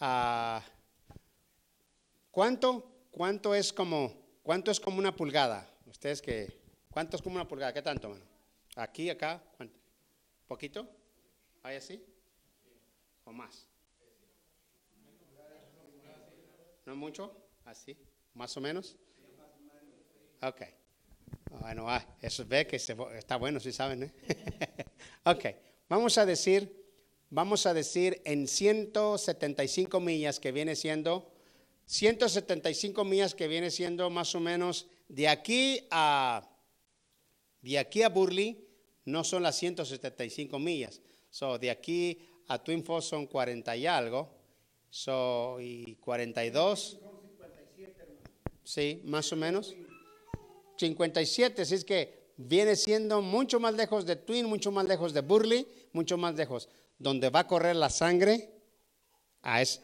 uh, 0.00 0.58
¿cuánto, 2.32 2.90
cuánto 3.12 3.54
es 3.54 3.72
como, 3.72 4.12
cuánto 4.42 4.72
es 4.72 4.80
como 4.80 4.98
una 4.98 5.14
pulgada? 5.14 5.72
Ustedes 5.86 6.20
que, 6.20 6.57
¿cuánto 6.98 7.16
es 7.16 7.22
como 7.22 7.36
una 7.36 7.46
pulgada? 7.46 7.72
¿Qué 7.72 7.80
tanto, 7.80 8.08
mano? 8.08 8.24
Aquí, 8.74 9.08
acá, 9.08 9.40
¿cuánto? 9.56 9.78
¿Poquito? 10.48 10.84
¿Hay 11.62 11.76
así? 11.76 12.04
¿O 13.24 13.32
más? 13.32 13.68
¿No 16.84 16.96
mucho? 16.96 17.32
¿Así? 17.64 17.96
¿Más 18.34 18.56
o 18.56 18.60
menos? 18.60 18.96
Ok. 20.42 20.62
Bueno, 21.60 21.88
ah, 21.88 22.04
eso 22.20 22.44
ve 22.44 22.66
que 22.66 22.74
está 22.74 23.36
bueno, 23.36 23.60
si 23.60 23.70
saben, 23.70 24.02
¿eh? 24.02 24.12
ok, 25.24 25.44
vamos 25.88 26.18
a 26.18 26.26
decir, 26.26 26.84
vamos 27.30 27.64
a 27.66 27.74
decir 27.74 28.20
en 28.24 28.48
175 28.48 30.00
millas 30.00 30.40
que 30.40 30.50
viene 30.50 30.74
siendo, 30.74 31.32
175 31.86 33.04
millas 33.04 33.36
que 33.36 33.46
viene 33.46 33.70
siendo 33.70 34.10
más 34.10 34.34
o 34.34 34.40
menos 34.40 34.88
de 35.06 35.28
aquí 35.28 35.86
a, 35.92 36.47
de 37.62 37.78
aquí 37.78 38.02
a 38.02 38.08
Burley, 38.08 38.66
no 39.04 39.24
son 39.24 39.42
las 39.42 39.56
175 39.56 40.58
millas. 40.58 41.00
So, 41.30 41.58
de 41.58 41.70
aquí 41.70 42.18
a 42.48 42.62
Twin 42.62 42.84
Falls 42.84 43.06
son 43.06 43.26
40 43.26 43.76
y 43.76 43.86
algo. 43.86 44.30
So, 44.90 45.60
y 45.60 45.96
42. 45.96 46.98
Sí, 48.64 49.02
más 49.04 49.32
o 49.32 49.36
menos. 49.36 49.74
57, 50.76 51.62
así 51.62 51.74
es 51.74 51.84
que 51.84 52.32
viene 52.36 52.76
siendo 52.76 53.22
mucho 53.22 53.60
más 53.60 53.74
lejos 53.74 54.06
de 54.06 54.16
Twin, 54.16 54.46
mucho 54.46 54.70
más 54.70 54.86
lejos 54.86 55.12
de 55.12 55.22
Burley, 55.22 55.66
mucho 55.92 56.18
más 56.18 56.34
lejos. 56.34 56.68
Donde 56.98 57.30
va 57.30 57.40
a 57.40 57.46
correr 57.46 57.76
la 57.76 57.90
sangre, 57.90 58.50
a 59.42 59.62
es, 59.62 59.82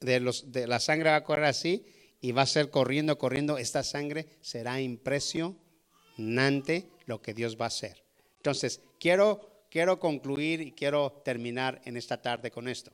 de, 0.00 0.20
los, 0.20 0.52
de 0.52 0.66
la 0.66 0.80
sangre 0.80 1.10
va 1.10 1.16
a 1.16 1.24
correr 1.24 1.46
así 1.46 1.86
y 2.20 2.32
va 2.32 2.42
a 2.42 2.46
ser 2.46 2.70
corriendo, 2.70 3.18
corriendo. 3.18 3.56
Esta 3.56 3.82
sangre 3.82 4.26
será 4.40 4.80
impresionante 4.80 6.90
lo 7.08 7.20
que 7.22 7.34
Dios 7.34 7.56
va 7.58 7.64
a 7.64 7.68
hacer. 7.68 8.04
Entonces, 8.36 8.82
quiero, 9.00 9.64
quiero 9.70 9.98
concluir 9.98 10.60
y 10.60 10.72
quiero 10.72 11.22
terminar 11.24 11.80
en 11.86 11.96
esta 11.96 12.20
tarde 12.20 12.50
con 12.50 12.68
esto. 12.68 12.92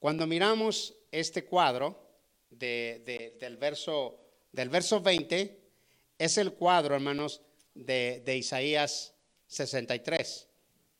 Cuando 0.00 0.26
miramos 0.26 0.94
este 1.12 1.44
cuadro 1.44 1.96
de, 2.50 3.36
del, 3.38 3.56
verso, 3.56 4.18
del 4.50 4.68
verso 4.68 5.00
20, 5.00 5.60
es 6.18 6.36
el 6.36 6.52
cuadro, 6.52 6.96
hermanos, 6.96 7.42
de, 7.74 8.36
Isaías 8.36 9.14
63, 9.46 10.48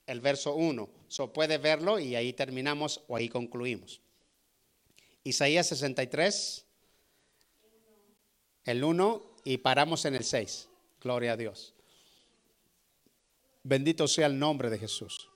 el 0.07 0.21
verso 0.21 0.55
1. 0.55 0.89
So 1.09 1.33
puede 1.33 1.59
verlo 1.59 1.99
y 1.99 2.15
ahí 2.15 2.33
terminamos 2.33 3.03
o 3.09 3.17
ahí 3.17 3.29
concluimos. 3.29 4.01
Isaías 5.25 5.67
63, 5.67 6.65
el 8.65 8.85
1 8.85 9.31
y 9.43 9.59
paramos 9.59 10.05
en 10.05 10.15
el 10.15 10.25
6. 10.25 10.69
Gloria 11.01 11.33
a 11.33 11.37
Dios. 11.37 11.75
Bendito 13.63 14.09
sea 14.09 14.27
el 14.27 14.39
nombre 14.39 14.71
de 14.71 14.79
Jesús. 14.79 15.31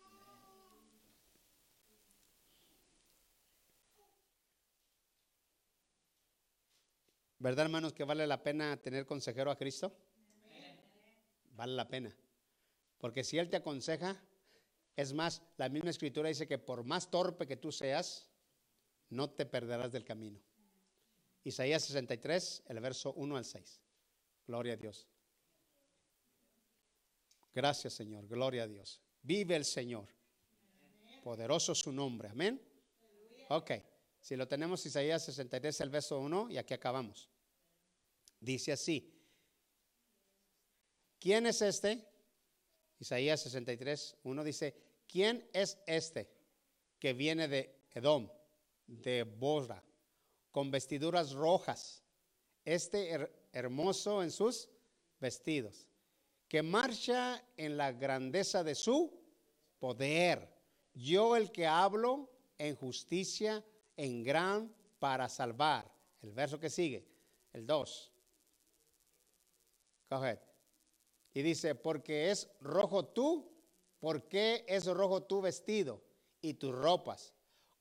¿Verdad, 7.39 7.66
hermanos, 7.66 7.93
que 7.93 8.05
vale 8.05 8.27
la 8.27 8.43
pena 8.43 8.75
tener 8.79 9.05
consejero 9.05 9.51
a 9.51 9.59
Cristo? 9.59 9.95
Vale 11.51 11.75
la 11.75 11.87
pena. 11.87 12.16
Porque 12.97 13.22
si 13.22 13.37
Él 13.37 13.51
te 13.51 13.57
aconseja, 13.57 14.18
es 14.97 15.12
más, 15.12 15.43
la 15.59 15.68
misma 15.68 15.91
escritura 15.91 16.31
dice 16.31 16.49
que 16.49 16.59
por 16.59 16.85
más 16.85 17.11
torpe 17.11 17.47
que 17.47 17.59
tú 17.59 17.70
seas, 17.70 18.31
no 19.11 19.29
te 19.29 19.45
perderás 19.45 19.93
del 19.93 20.07
camino. 20.07 20.41
Isaías 21.43 21.83
63, 21.85 22.64
el 22.68 22.81
verso 22.81 23.12
1 23.12 23.37
al 23.37 23.45
6. 23.45 23.83
Gloria 24.47 24.72
a 24.72 24.77
Dios. 24.77 25.07
Gracias, 27.55 27.94
Señor. 27.94 28.26
Gloria 28.26 28.64
a 28.64 28.66
Dios. 28.66 29.00
Vive 29.22 29.57
el 29.57 29.64
Señor. 29.64 30.09
Poderoso 31.22 31.74
su 31.74 31.92
nombre. 31.92 32.28
Amén. 32.28 32.61
Ok. 33.48 33.70
Si 34.20 34.36
lo 34.36 34.48
tenemos, 34.48 34.84
Isaías 34.84 35.24
63, 35.24 35.80
el 35.82 35.90
verso 35.90 36.18
1, 36.18 36.50
y 36.50 36.57
aquí 36.59 36.74
acabamos. 36.74 37.28
Dice 38.40 38.72
así. 38.72 39.14
¿Quién 41.18 41.46
es 41.46 41.62
este? 41.62 42.07
Isaías 42.98 43.42
63, 43.42 44.16
1 44.22 44.44
dice, 44.44 44.74
¿quién 45.07 45.48
es 45.52 45.78
este 45.86 46.30
que 46.98 47.12
viene 47.12 47.48
de 47.48 47.86
Edom, 47.92 48.28
de 48.86 49.24
Bosra, 49.24 49.82
con 50.50 50.70
vestiduras 50.70 51.32
rojas, 51.32 52.02
este 52.64 53.30
hermoso 53.52 54.22
en 54.22 54.30
sus 54.30 54.68
vestidos, 55.20 55.86
que 56.49 56.62
marcha 56.62 57.42
en 57.57 57.76
la 57.76 57.92
grandeza 57.92 58.62
de 58.62 58.74
su 58.74 59.12
poder? 59.78 60.49
Yo 60.95 61.36
el 61.36 61.51
que 61.51 61.66
hablo 61.66 62.30
en 62.59 62.76
justicia, 62.76 63.64
en 63.97 64.22
gran 64.22 64.74
para 64.99 65.28
salvar. 65.28 65.90
El 66.22 66.32
verso 66.32 66.59
que 66.59 66.70
sigue, 66.70 67.07
el 67.53 67.66
2. 67.66 68.14
Y 71.32 71.42
dice, 71.42 71.74
porque 71.74 72.30
es 72.30 72.49
rojo 72.61 73.07
tú, 73.07 73.53
¿por 73.99 74.28
qué 74.28 74.64
es 74.68 74.86
rojo 74.86 75.24
tu 75.24 75.40
vestido 75.40 76.03
y 76.40 76.55
tus 76.55 76.74
ropas? 76.74 77.34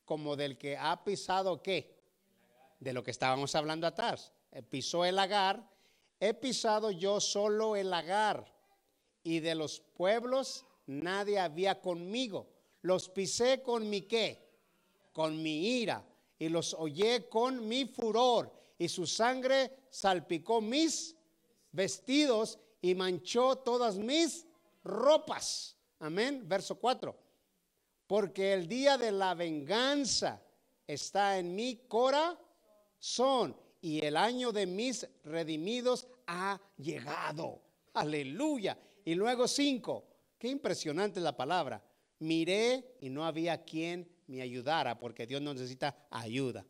Como 0.05 0.35
del 0.35 0.57
que 0.57 0.77
ha 0.77 1.03
pisado 1.03 1.61
qué? 1.61 2.01
De 2.79 2.93
lo 2.93 3.03
que 3.03 3.11
estábamos 3.11 3.55
hablando 3.55 3.87
atrás. 3.87 4.33
Eh, 4.51 4.63
pisó 4.63 5.05
el 5.05 5.15
lagar, 5.15 5.69
he 6.19 6.33
pisado 6.33 6.91
yo 6.91 7.19
solo 7.19 7.75
el 7.75 7.89
lagar 7.89 8.52
y 9.23 9.39
de 9.39 9.55
los 9.55 9.79
pueblos 9.79 10.65
nadie 10.87 11.39
había 11.39 11.81
conmigo. 11.81 12.47
Los 12.81 13.09
pisé 13.09 13.61
con 13.61 13.89
mi 13.89 14.01
qué? 14.01 14.43
Con 15.11 15.41
mi 15.41 15.79
ira 15.81 16.05
y 16.37 16.49
los 16.49 16.73
hollé 16.73 17.29
con 17.29 17.67
mi 17.67 17.85
furor 17.85 18.51
y 18.77 18.89
su 18.89 19.07
sangre 19.07 19.71
salpicó 19.89 20.59
mis 20.59 21.15
vestidos 21.71 22.59
y 22.81 22.95
manchó 22.95 23.57
todas 23.57 23.97
mis 23.97 24.45
ropas. 24.83 25.77
Amén. 25.99 26.43
Verso 26.45 26.75
4. 26.75 27.17
Porque 28.07 28.53
el 28.53 28.67
día 28.67 28.97
de 28.97 29.11
la 29.11 29.33
venganza 29.33 30.43
está 30.85 31.39
en 31.39 31.55
mi 31.55 31.77
corazón 31.87 33.55
y 33.79 34.05
el 34.05 34.17
año 34.17 34.51
de 34.51 34.65
mis 34.65 35.07
redimidos 35.23 36.07
ha 36.27 36.59
llegado. 36.77 37.61
Aleluya. 37.93 38.77
Y 39.05 39.15
luego 39.15 39.47
5. 39.47 40.07
Qué 40.37 40.49
impresionante 40.49 41.19
la 41.19 41.35
palabra. 41.35 41.83
Miré 42.19 42.97
y 43.01 43.09
no 43.09 43.25
había 43.25 43.63
quien 43.63 44.07
me 44.27 44.41
ayudara 44.41 44.97
porque 44.97 45.27
Dios 45.27 45.41
no 45.41 45.53
necesita 45.53 46.07
ayuda. 46.09 46.65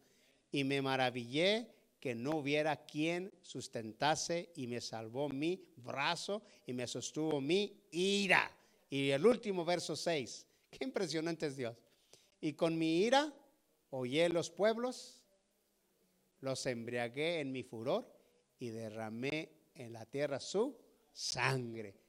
Y 0.51 0.63
me 0.63 0.81
maravillé 0.81 1.69
que 1.99 2.15
no 2.15 2.37
hubiera 2.37 2.85
quien 2.85 3.33
sustentase 3.41 4.51
y 4.55 4.67
me 4.67 4.81
salvó 4.81 5.29
mi 5.29 5.63
brazo 5.77 6.43
y 6.65 6.73
me 6.73 6.85
sostuvo 6.85 7.39
mi 7.39 7.81
ira. 7.91 8.51
Y 8.89 9.09
el 9.09 9.25
último 9.25 9.63
verso 9.63 9.95
6, 9.95 10.45
qué 10.69 10.83
impresionante 10.83 11.47
es 11.47 11.55
Dios. 11.55 11.75
Y 12.41 12.53
con 12.53 12.77
mi 12.77 12.97
ira 13.03 13.33
oye 13.91 14.27
los 14.29 14.49
pueblos, 14.49 15.23
los 16.41 16.65
embriagué 16.65 17.39
en 17.39 17.51
mi 17.51 17.63
furor 17.63 18.11
y 18.59 18.69
derramé 18.69 19.49
en 19.73 19.93
la 19.93 20.05
tierra 20.05 20.39
su 20.39 20.77
sangre. 21.13 22.02